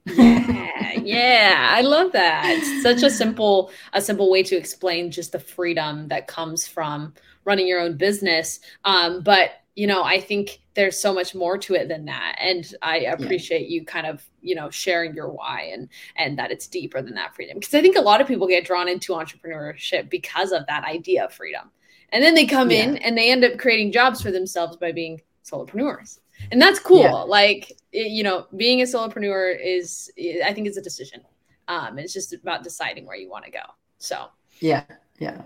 yeah, 0.07 0.93
yeah, 1.03 1.69
I 1.71 1.83
love 1.83 2.13
that. 2.13 2.45
It's 2.47 2.83
such 2.83 3.03
a 3.03 3.11
simple, 3.11 3.71
a 3.93 4.01
simple 4.01 4.31
way 4.31 4.43
to 4.45 4.57
explain 4.57 5.11
just 5.11 5.33
the 5.33 5.39
freedom 5.39 6.09
that 6.09 6.27
comes 6.27 6.67
from 6.67 7.15
running 7.45 7.67
your 7.67 7.81
own 7.81 7.97
business. 7.97 8.61
Um, 8.85 9.23
but 9.23 9.51
you 9.77 9.87
know, 9.87 10.03
I 10.03 10.21
think 10.21 10.63
there's 10.75 10.99
so 10.99 11.13
much 11.13 11.35
more 11.35 11.59
to 11.59 11.75
it 11.75 11.89
than 11.89 12.07
that, 12.07 12.37
and 12.41 12.67
I 12.81 13.01
appreciate 13.01 13.69
yeah. 13.69 13.75
you 13.75 13.85
kind 13.85 14.07
of 14.07 14.27
you 14.41 14.55
know 14.55 14.71
sharing 14.71 15.15
your 15.15 15.29
why 15.29 15.71
and 15.73 15.89
and 16.17 16.39
that 16.39 16.51
it's 16.51 16.67
deeper 16.67 17.03
than 17.03 17.15
that 17.15 17.35
freedom. 17.35 17.59
Because 17.59 17.75
I 17.75 17.83
think 17.83 17.97
a 17.97 18.01
lot 18.01 18.23
of 18.23 18.27
people 18.27 18.49
get 18.49 18.65
drawn 18.65 18.89
into 18.89 19.13
entrepreneurship 19.13 20.09
because 20.09 20.51
of 20.51 20.67
that 20.67 20.85
idea 20.85 21.27
of 21.27 21.33
freedom, 21.33 21.71
and 22.11 22.25
then 22.25 22.35
they 22.35 22.47
come 22.47 22.71
yeah. 22.71 22.85
in 22.85 22.97
and 22.97 23.17
they 23.17 23.31
end 23.31 23.45
up 23.45 23.59
creating 23.59 23.93
jobs 23.93 24.23
for 24.23 24.31
themselves 24.31 24.79
by 24.79 24.93
being 24.93 25.21
solopreneurs. 25.45 26.21
And 26.51 26.61
that's 26.61 26.79
cool. 26.79 27.03
Yeah. 27.03 27.13
like 27.13 27.73
it, 27.93 28.09
you 28.09 28.23
know 28.23 28.47
being 28.57 28.81
a 28.81 28.85
solopreneur 28.85 29.57
is 29.63 30.11
i 30.45 30.53
think 30.53 30.67
is 30.67 30.79
a 30.79 30.83
decision. 30.83 31.21
Um 31.69 31.99
it's 31.99 32.15
just 32.15 32.33
about 32.33 32.65
deciding 32.65 33.07
where 33.07 33.17
you 33.17 33.31
want 33.31 33.45
to 33.45 33.51
go. 33.51 33.63
So 33.99 34.29
yeah. 34.61 34.85
Yeah 35.19 35.43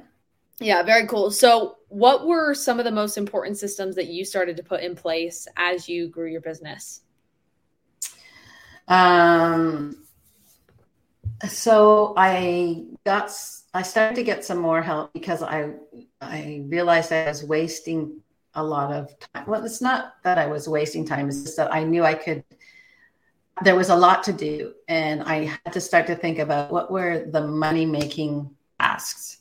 yeah 0.60 0.82
very 0.82 1.06
cool 1.06 1.30
so 1.30 1.76
what 1.88 2.26
were 2.26 2.54
some 2.54 2.78
of 2.78 2.84
the 2.84 2.92
most 2.92 3.16
important 3.16 3.58
systems 3.58 3.96
that 3.96 4.06
you 4.06 4.24
started 4.24 4.56
to 4.56 4.62
put 4.62 4.82
in 4.82 4.94
place 4.94 5.48
as 5.56 5.88
you 5.88 6.08
grew 6.08 6.30
your 6.30 6.40
business 6.40 7.02
um 8.88 9.96
so 11.48 12.12
i 12.16 12.84
got 13.04 13.32
i 13.74 13.82
started 13.82 14.14
to 14.14 14.22
get 14.22 14.44
some 14.44 14.58
more 14.58 14.82
help 14.82 15.12
because 15.12 15.42
i 15.42 15.70
i 16.20 16.62
realized 16.68 17.12
i 17.12 17.26
was 17.26 17.42
wasting 17.42 18.20
a 18.54 18.62
lot 18.62 18.92
of 18.92 19.14
time. 19.18 19.44
Well, 19.46 19.64
it's 19.64 19.80
not 19.80 20.14
that 20.24 20.38
I 20.38 20.46
was 20.46 20.68
wasting 20.68 21.06
time, 21.06 21.28
it's 21.28 21.42
just 21.42 21.56
that 21.56 21.72
I 21.72 21.84
knew 21.84 22.04
I 22.04 22.14
could. 22.14 22.44
There 23.62 23.76
was 23.76 23.90
a 23.90 23.96
lot 23.96 24.22
to 24.24 24.32
do, 24.32 24.74
and 24.88 25.22
I 25.22 25.58
had 25.64 25.72
to 25.74 25.80
start 25.80 26.06
to 26.06 26.16
think 26.16 26.38
about 26.38 26.72
what 26.72 26.90
were 26.90 27.26
the 27.26 27.46
money 27.46 27.84
making 27.84 28.50
tasks. 28.80 29.38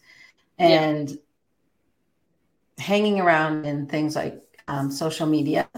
And 0.60 1.10
yeah. 1.10 1.16
hanging 2.78 3.20
around 3.20 3.66
in 3.66 3.88
things 3.88 4.16
like 4.16 4.44
um, 4.68 4.92
social 4.92 5.26
media 5.26 5.70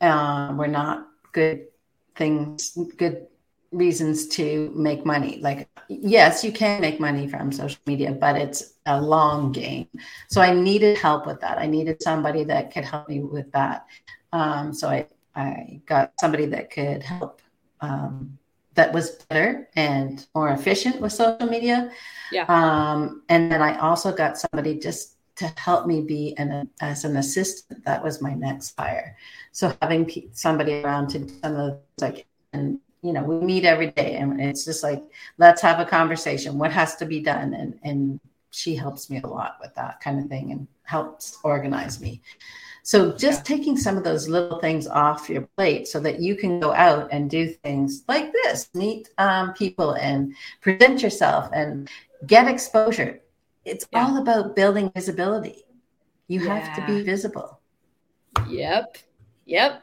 uh, 0.00 0.54
were 0.56 0.68
not 0.68 1.08
good 1.32 1.66
things, 2.14 2.78
good 2.96 3.26
reasons 3.72 4.28
to 4.28 4.72
make 4.74 5.04
money. 5.04 5.38
Like, 5.40 5.68
yes, 5.88 6.44
you 6.44 6.52
can 6.52 6.80
make 6.80 7.00
money 7.00 7.28
from 7.28 7.52
social 7.52 7.80
media, 7.86 8.12
but 8.12 8.36
it's 8.36 8.74
a 8.86 9.00
long 9.00 9.52
game. 9.52 9.88
So 10.28 10.40
I 10.40 10.54
needed 10.54 10.98
help 10.98 11.26
with 11.26 11.40
that. 11.40 11.58
I 11.58 11.66
needed 11.66 12.02
somebody 12.02 12.44
that 12.44 12.72
could 12.72 12.84
help 12.84 13.08
me 13.08 13.20
with 13.20 13.50
that. 13.52 13.86
Um, 14.32 14.72
so 14.72 14.88
I, 14.88 15.08
I 15.34 15.80
got 15.86 16.12
somebody 16.20 16.46
that 16.46 16.70
could 16.70 17.02
help 17.02 17.42
um, 17.80 18.38
that 18.76 18.92
was 18.92 19.10
better 19.28 19.68
and 19.74 20.26
more 20.34 20.50
efficient 20.50 21.00
with 21.00 21.12
social 21.12 21.48
media. 21.48 21.90
Yeah. 22.30 22.44
Um, 22.48 23.22
and 23.28 23.50
then 23.50 23.62
I 23.62 23.78
also 23.78 24.12
got 24.12 24.38
somebody 24.38 24.78
just 24.78 25.14
to 25.36 25.52
help 25.56 25.86
me 25.86 26.00
be 26.00 26.34
an 26.38 26.70
as 26.80 27.04
an 27.04 27.16
assistant. 27.16 27.84
That 27.84 28.02
was 28.02 28.22
my 28.22 28.34
next 28.34 28.74
hire. 28.78 29.16
So 29.52 29.74
having 29.82 30.30
somebody 30.32 30.82
around 30.82 31.08
to 31.08 31.28
some 31.28 31.56
of 31.56 31.78
like 32.00 32.26
and 32.52 32.78
you 33.02 33.12
know 33.12 33.22
we 33.22 33.44
meet 33.44 33.64
every 33.64 33.90
day 33.90 34.16
and 34.16 34.40
it's 34.40 34.64
just 34.64 34.82
like 34.82 35.02
let's 35.38 35.62
have 35.62 35.78
a 35.78 35.84
conversation 35.84 36.58
what 36.58 36.72
has 36.72 36.96
to 36.96 37.06
be 37.06 37.20
done 37.20 37.54
and 37.54 37.78
and 37.82 38.20
she 38.50 38.74
helps 38.74 39.10
me 39.10 39.20
a 39.22 39.26
lot 39.26 39.58
with 39.60 39.74
that 39.74 40.00
kind 40.00 40.18
of 40.18 40.28
thing 40.28 40.50
and 40.50 40.66
helps 40.82 41.38
organize 41.44 42.00
me 42.00 42.22
so 42.86 43.10
just 43.16 43.40
yeah. 43.40 43.56
taking 43.56 43.76
some 43.76 43.96
of 43.96 44.04
those 44.04 44.28
little 44.28 44.60
things 44.60 44.86
off 44.86 45.28
your 45.28 45.42
plate 45.56 45.88
so 45.88 45.98
that 45.98 46.20
you 46.20 46.36
can 46.36 46.60
go 46.60 46.72
out 46.72 47.08
and 47.10 47.28
do 47.28 47.48
things 47.48 48.04
like 48.06 48.32
this 48.32 48.70
meet 48.74 49.08
um, 49.18 49.52
people 49.54 49.92
and 49.94 50.32
present 50.60 51.02
yourself 51.02 51.50
and 51.52 51.90
get 52.26 52.46
exposure 52.46 53.20
it's 53.64 53.88
yeah. 53.92 54.06
all 54.06 54.18
about 54.18 54.54
building 54.54 54.88
visibility 54.94 55.64
you 56.28 56.40
yeah. 56.40 56.58
have 56.58 56.76
to 56.76 56.86
be 56.86 57.02
visible 57.02 57.60
yep 58.48 58.98
yep 59.44 59.82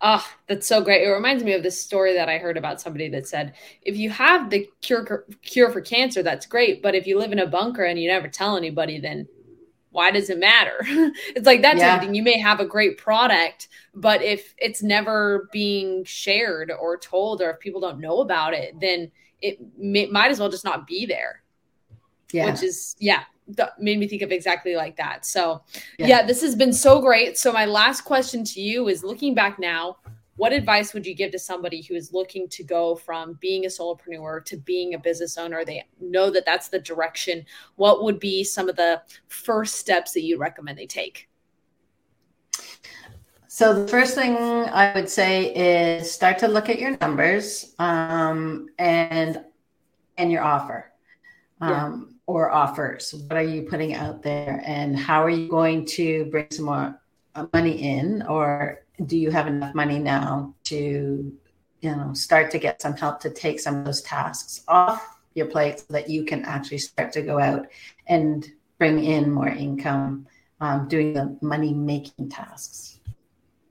Oh, 0.00 0.24
that's 0.46 0.66
so 0.66 0.80
great. 0.80 1.02
It 1.02 1.10
reminds 1.10 1.42
me 1.42 1.54
of 1.54 1.62
this 1.62 1.78
story 1.82 2.14
that 2.14 2.28
I 2.28 2.38
heard 2.38 2.56
about 2.56 2.80
somebody 2.80 3.08
that 3.10 3.26
said, 3.26 3.54
if 3.82 3.96
you 3.96 4.10
have 4.10 4.48
the 4.48 4.68
cure 4.80 5.26
cure 5.42 5.70
for 5.70 5.80
cancer, 5.80 6.22
that's 6.22 6.46
great. 6.46 6.82
But 6.82 6.94
if 6.94 7.06
you 7.06 7.18
live 7.18 7.32
in 7.32 7.40
a 7.40 7.46
bunker 7.46 7.84
and 7.84 7.98
you 7.98 8.08
never 8.08 8.28
tell 8.28 8.56
anybody, 8.56 9.00
then 9.00 9.26
why 9.98 10.12
does 10.12 10.30
it 10.30 10.38
matter? 10.38 10.76
it's 11.34 11.44
like 11.44 11.60
that 11.62 11.76
yeah. 11.76 12.00
You 12.04 12.22
may 12.22 12.38
have 12.38 12.60
a 12.60 12.64
great 12.64 12.98
product, 12.98 13.66
but 13.96 14.22
if 14.22 14.54
it's 14.56 14.80
never 14.80 15.48
being 15.50 16.04
shared 16.04 16.70
or 16.70 16.96
told, 16.96 17.42
or 17.42 17.50
if 17.50 17.58
people 17.58 17.80
don't 17.80 17.98
know 17.98 18.20
about 18.20 18.54
it, 18.54 18.78
then 18.80 19.10
it 19.42 19.58
may, 19.76 20.06
might 20.06 20.30
as 20.30 20.38
well 20.38 20.48
just 20.48 20.64
not 20.64 20.86
be 20.86 21.04
there. 21.04 21.42
Yeah. 22.32 22.48
Which 22.48 22.62
is, 22.62 22.94
yeah, 23.00 23.24
that 23.56 23.80
made 23.80 23.98
me 23.98 24.06
think 24.06 24.22
of 24.22 24.30
exactly 24.30 24.76
like 24.76 24.96
that. 24.98 25.26
So, 25.26 25.62
yeah. 25.98 26.06
yeah. 26.06 26.22
this 26.24 26.42
has 26.42 26.54
been 26.54 26.72
so 26.72 27.00
great. 27.00 27.36
So, 27.36 27.52
my 27.52 27.64
last 27.64 28.02
question 28.02 28.44
to 28.44 28.60
you 28.60 28.86
is 28.86 29.02
looking 29.02 29.34
back 29.34 29.58
now, 29.58 29.96
what 30.38 30.52
advice 30.52 30.94
would 30.94 31.04
you 31.04 31.14
give 31.14 31.32
to 31.32 31.38
somebody 31.38 31.82
who 31.82 31.94
is 31.94 32.12
looking 32.12 32.48
to 32.48 32.62
go 32.62 32.94
from 32.94 33.34
being 33.40 33.64
a 33.64 33.68
solopreneur 33.68 34.44
to 34.46 34.56
being 34.56 34.94
a 34.94 34.98
business 34.98 35.36
owner? 35.36 35.64
They 35.64 35.84
know 36.00 36.30
that 36.30 36.46
that's 36.46 36.68
the 36.68 36.78
direction. 36.78 37.44
What 37.74 38.04
would 38.04 38.20
be 38.20 38.44
some 38.44 38.68
of 38.68 38.76
the 38.76 39.02
first 39.26 39.74
steps 39.74 40.12
that 40.12 40.22
you 40.22 40.38
recommend 40.38 40.78
they 40.78 40.86
take? 40.86 41.28
So 43.48 43.82
the 43.82 43.88
first 43.88 44.14
thing 44.14 44.36
I 44.36 44.92
would 44.94 45.08
say 45.08 45.52
is 45.54 46.10
start 46.10 46.38
to 46.38 46.48
look 46.48 46.68
at 46.68 46.78
your 46.78 46.96
numbers 47.00 47.74
um, 47.78 48.68
and 48.78 49.44
and 50.16 50.32
your 50.32 50.42
offer. 50.42 50.92
Um, 51.60 52.18
or 52.28 52.52
offers? 52.52 53.14
What 53.26 53.36
are 53.36 53.42
you 53.42 53.62
putting 53.62 53.94
out 53.94 54.22
there? 54.22 54.62
And 54.64 54.96
how 54.96 55.24
are 55.24 55.30
you 55.30 55.48
going 55.48 55.86
to 55.86 56.26
bring 56.26 56.46
some 56.50 56.66
more 56.66 57.00
money 57.52 57.82
in? 57.82 58.22
Or 58.22 58.82
do 59.06 59.16
you 59.16 59.30
have 59.30 59.46
enough 59.46 59.74
money 59.74 59.98
now 59.98 60.54
to, 60.64 61.32
you 61.80 61.96
know, 61.96 62.12
start 62.14 62.50
to 62.52 62.58
get 62.58 62.82
some 62.82 62.96
help 62.96 63.20
to 63.20 63.30
take 63.30 63.60
some 63.60 63.76
of 63.76 63.84
those 63.84 64.02
tasks 64.02 64.62
off 64.68 65.18
your 65.34 65.46
plate 65.46 65.80
so 65.80 65.86
that 65.90 66.08
you 66.08 66.24
can 66.24 66.44
actually 66.44 66.78
start 66.78 67.12
to 67.12 67.22
go 67.22 67.38
out 67.38 67.66
and 68.06 68.50
bring 68.78 69.02
in 69.02 69.30
more 69.30 69.48
income 69.48 70.26
um, 70.60 70.88
doing 70.88 71.14
the 71.14 71.38
money 71.40 71.72
making 71.72 72.28
tasks? 72.28 73.00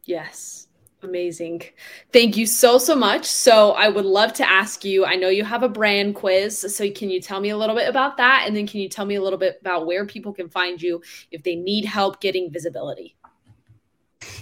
Yes. 0.05 0.67
Amazing. 1.03 1.61
Thank 2.11 2.37
you 2.37 2.47
so, 2.47 2.79
so 2.79 2.95
much. 2.95 3.25
So, 3.25 3.73
I 3.73 3.87
would 3.87 4.05
love 4.05 4.33
to 4.33 4.49
ask 4.49 4.83
you 4.83 5.05
I 5.05 5.15
know 5.15 5.29
you 5.29 5.43
have 5.43 5.61
a 5.61 5.69
brand 5.69 6.15
quiz. 6.15 6.75
So, 6.75 6.89
can 6.89 7.11
you 7.11 7.21
tell 7.21 7.39
me 7.39 7.49
a 7.49 7.57
little 7.57 7.75
bit 7.75 7.87
about 7.87 8.17
that? 8.17 8.45
And 8.47 8.55
then, 8.55 8.65
can 8.65 8.79
you 8.79 8.89
tell 8.89 9.05
me 9.05 9.13
a 9.13 9.21
little 9.21 9.37
bit 9.37 9.59
about 9.61 9.85
where 9.85 10.07
people 10.07 10.33
can 10.33 10.49
find 10.49 10.81
you 10.81 11.01
if 11.29 11.43
they 11.43 11.55
need 11.55 11.85
help 11.85 12.19
getting 12.19 12.51
visibility? 12.51 13.15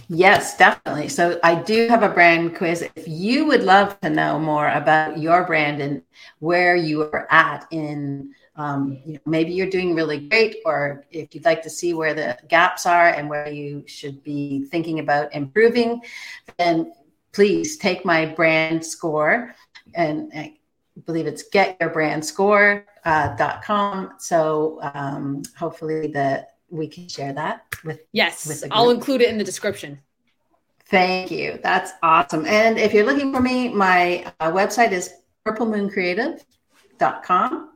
Yes, 0.08 0.58
definitely. 0.58 1.10
So, 1.10 1.40
I 1.44 1.56
do 1.56 1.88
have 1.88 2.04
a 2.04 2.10
brand 2.10 2.56
quiz. 2.56 2.88
If 2.96 3.08
you 3.08 3.46
would 3.46 3.64
love 3.64 4.00
to 4.02 4.10
know 4.10 4.40
more 4.40 4.70
about 4.70 5.20
your 5.20 5.46
brand 5.46 5.82
and 5.82 6.02
where 6.40 6.76
you 6.76 7.02
are 7.02 7.28
at 7.32 7.68
in 7.72 8.34
um, 8.58 9.00
you 9.06 9.14
know, 9.14 9.20
maybe 9.26 9.54
you're 9.54 9.70
doing 9.70 9.96
really 9.96 10.28
great, 10.30 10.58
or 10.66 11.06
if 11.12 11.36
you'd 11.36 11.44
like 11.46 11.62
to 11.64 11.70
see 11.70 11.94
where 11.94 12.14
the 12.14 12.38
gaps 12.48 12.86
are 12.86 13.10
and 13.10 13.30
where 13.30 13.52
you 13.52 13.84
should 13.86 14.24
be 14.24 14.64
thinking 14.66 15.00
about 15.00 15.34
improving, 15.34 16.02
then 16.58 16.94
please 17.34 17.76
take 17.78 18.06
my 18.06 18.26
brand 18.26 18.86
score. 18.86 19.54
And 19.94 20.32
I 20.34 20.58
believe 21.06 21.28
it's 21.28 21.50
getyourbrandscore.com. 21.50 24.06
Uh, 24.06 24.10
so 24.18 24.80
um, 24.94 25.44
hopefully 25.58 26.08
that 26.08 26.55
we 26.76 26.88
can 26.88 27.08
share 27.08 27.34
that 27.34 27.66
with. 27.84 28.02
Yes, 28.12 28.46
with 28.46 28.66
I'll 28.72 28.90
include 28.90 29.22
it 29.22 29.30
in 29.30 29.38
the 29.38 29.44
description. 29.44 30.00
Thank 30.88 31.32
you. 31.32 31.60
That's 31.64 31.94
awesome. 32.04 32.46
And 32.46 32.78
if 32.78 32.94
you're 32.94 33.06
looking 33.06 33.34
for 33.34 33.42
me, 33.42 33.70
my 33.70 34.32
uh, 34.40 34.52
website 34.52 34.92
is 34.92 35.12
purplemooncreative.com. 35.46 37.72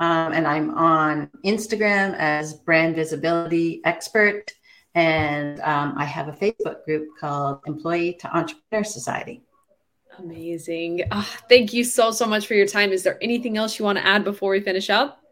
Um, 0.00 0.32
and 0.32 0.46
I'm 0.46 0.74
on 0.74 1.30
Instagram 1.44 2.16
as 2.18 2.54
brand 2.54 2.96
visibility 2.96 3.82
expert. 3.84 4.52
And 4.94 5.60
um, 5.60 5.94
I 5.96 6.04
have 6.04 6.28
a 6.28 6.32
Facebook 6.32 6.84
group 6.84 7.08
called 7.18 7.60
Employee 7.66 8.18
to 8.20 8.36
Entrepreneur 8.36 8.84
Society. 8.84 9.42
Amazing. 10.18 11.04
Oh, 11.10 11.36
thank 11.48 11.72
you 11.72 11.84
so, 11.84 12.10
so 12.10 12.26
much 12.26 12.46
for 12.46 12.52
your 12.52 12.66
time. 12.66 12.92
Is 12.92 13.02
there 13.02 13.16
anything 13.22 13.56
else 13.56 13.78
you 13.78 13.86
want 13.86 13.96
to 13.96 14.06
add 14.06 14.24
before 14.24 14.50
we 14.50 14.60
finish 14.60 14.90
up? 14.90 15.22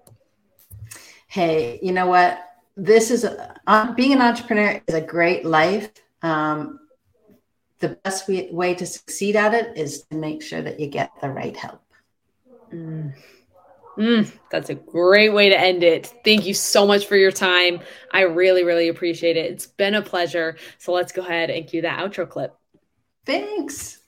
Hey, 1.27 1.79
you 1.83 1.93
know 1.93 2.07
what? 2.07 2.50
This 2.77 3.11
is 3.11 3.25
a, 3.25 3.55
uh, 3.67 3.93
being 3.95 4.13
an 4.13 4.23
entrepreneur 4.23 4.81
is 4.87 4.95
a 4.95 5.01
great 5.01 5.45
life. 5.45 5.91
Um, 6.23 6.81
the 7.81 7.91
best 8.05 8.29
way, 8.29 8.49
way 8.51 8.75
to 8.75 8.87
succeed 8.87 9.37
at 9.37 9.55
it 9.55 9.77
is 9.77 10.03
to 10.05 10.17
make 10.17 10.43
sure 10.43 10.63
that 10.63 10.79
you 10.79 10.87
get 10.87 11.11
the 11.21 11.31
right 11.31 11.57
help. 11.57 11.83
Mm. 12.73 13.15
Mm, 13.97 14.33
that's 14.51 14.71
a 14.71 14.75
great 14.75 15.31
way 15.31 15.49
to 15.49 15.59
end 15.59 15.83
it. 15.83 16.13
Thank 16.25 16.47
you 16.47 16.55
so 16.55 16.87
much 16.87 17.07
for 17.07 17.17
your 17.17 17.33
time. 17.33 17.81
I 18.13 18.23
really, 18.23 18.65
really 18.65 18.89
appreciate 18.89 19.37
it. 19.37 19.51
It's 19.51 19.67
been 19.67 19.95
a 19.95 20.03
pleasure. 20.03 20.57
So 20.79 20.93
let's 20.93 21.13
go 21.13 21.23
ahead 21.23 21.51
and 21.51 21.67
cue 21.67 21.83
that 21.83 21.99
outro 21.99 22.29
clip. 22.29 22.57
Thanks. 23.27 23.99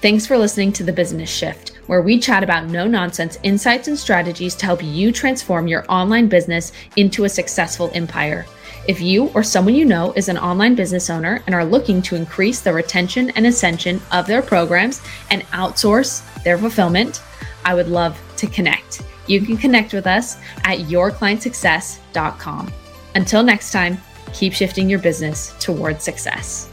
Thanks 0.00 0.26
for 0.26 0.36
listening 0.36 0.72
to 0.74 0.84
The 0.84 0.92
Business 0.92 1.30
Shift, 1.30 1.79
where 1.90 2.02
we 2.02 2.20
chat 2.20 2.44
about 2.44 2.68
no 2.68 2.86
nonsense 2.86 3.36
insights 3.42 3.88
and 3.88 3.98
strategies 3.98 4.54
to 4.54 4.64
help 4.64 4.80
you 4.80 5.10
transform 5.10 5.66
your 5.66 5.84
online 5.88 6.28
business 6.28 6.70
into 6.94 7.24
a 7.24 7.28
successful 7.28 7.90
empire. 7.94 8.46
If 8.86 9.00
you 9.00 9.26
or 9.34 9.42
someone 9.42 9.74
you 9.74 9.84
know 9.84 10.12
is 10.12 10.28
an 10.28 10.38
online 10.38 10.76
business 10.76 11.10
owner 11.10 11.42
and 11.46 11.54
are 11.54 11.64
looking 11.64 12.00
to 12.02 12.14
increase 12.14 12.60
the 12.60 12.72
retention 12.72 13.30
and 13.30 13.44
ascension 13.44 14.00
of 14.12 14.28
their 14.28 14.40
programs 14.40 15.02
and 15.30 15.42
outsource 15.46 16.22
their 16.44 16.58
fulfillment, 16.58 17.22
I 17.64 17.74
would 17.74 17.88
love 17.88 18.16
to 18.36 18.46
connect. 18.46 19.02
You 19.26 19.40
can 19.40 19.56
connect 19.56 19.92
with 19.92 20.06
us 20.06 20.36
at 20.62 20.78
yourclientsuccess.com. 20.78 22.72
Until 23.16 23.42
next 23.42 23.72
time, 23.72 23.98
keep 24.32 24.52
shifting 24.52 24.88
your 24.88 25.00
business 25.00 25.56
towards 25.58 26.04
success. 26.04 26.70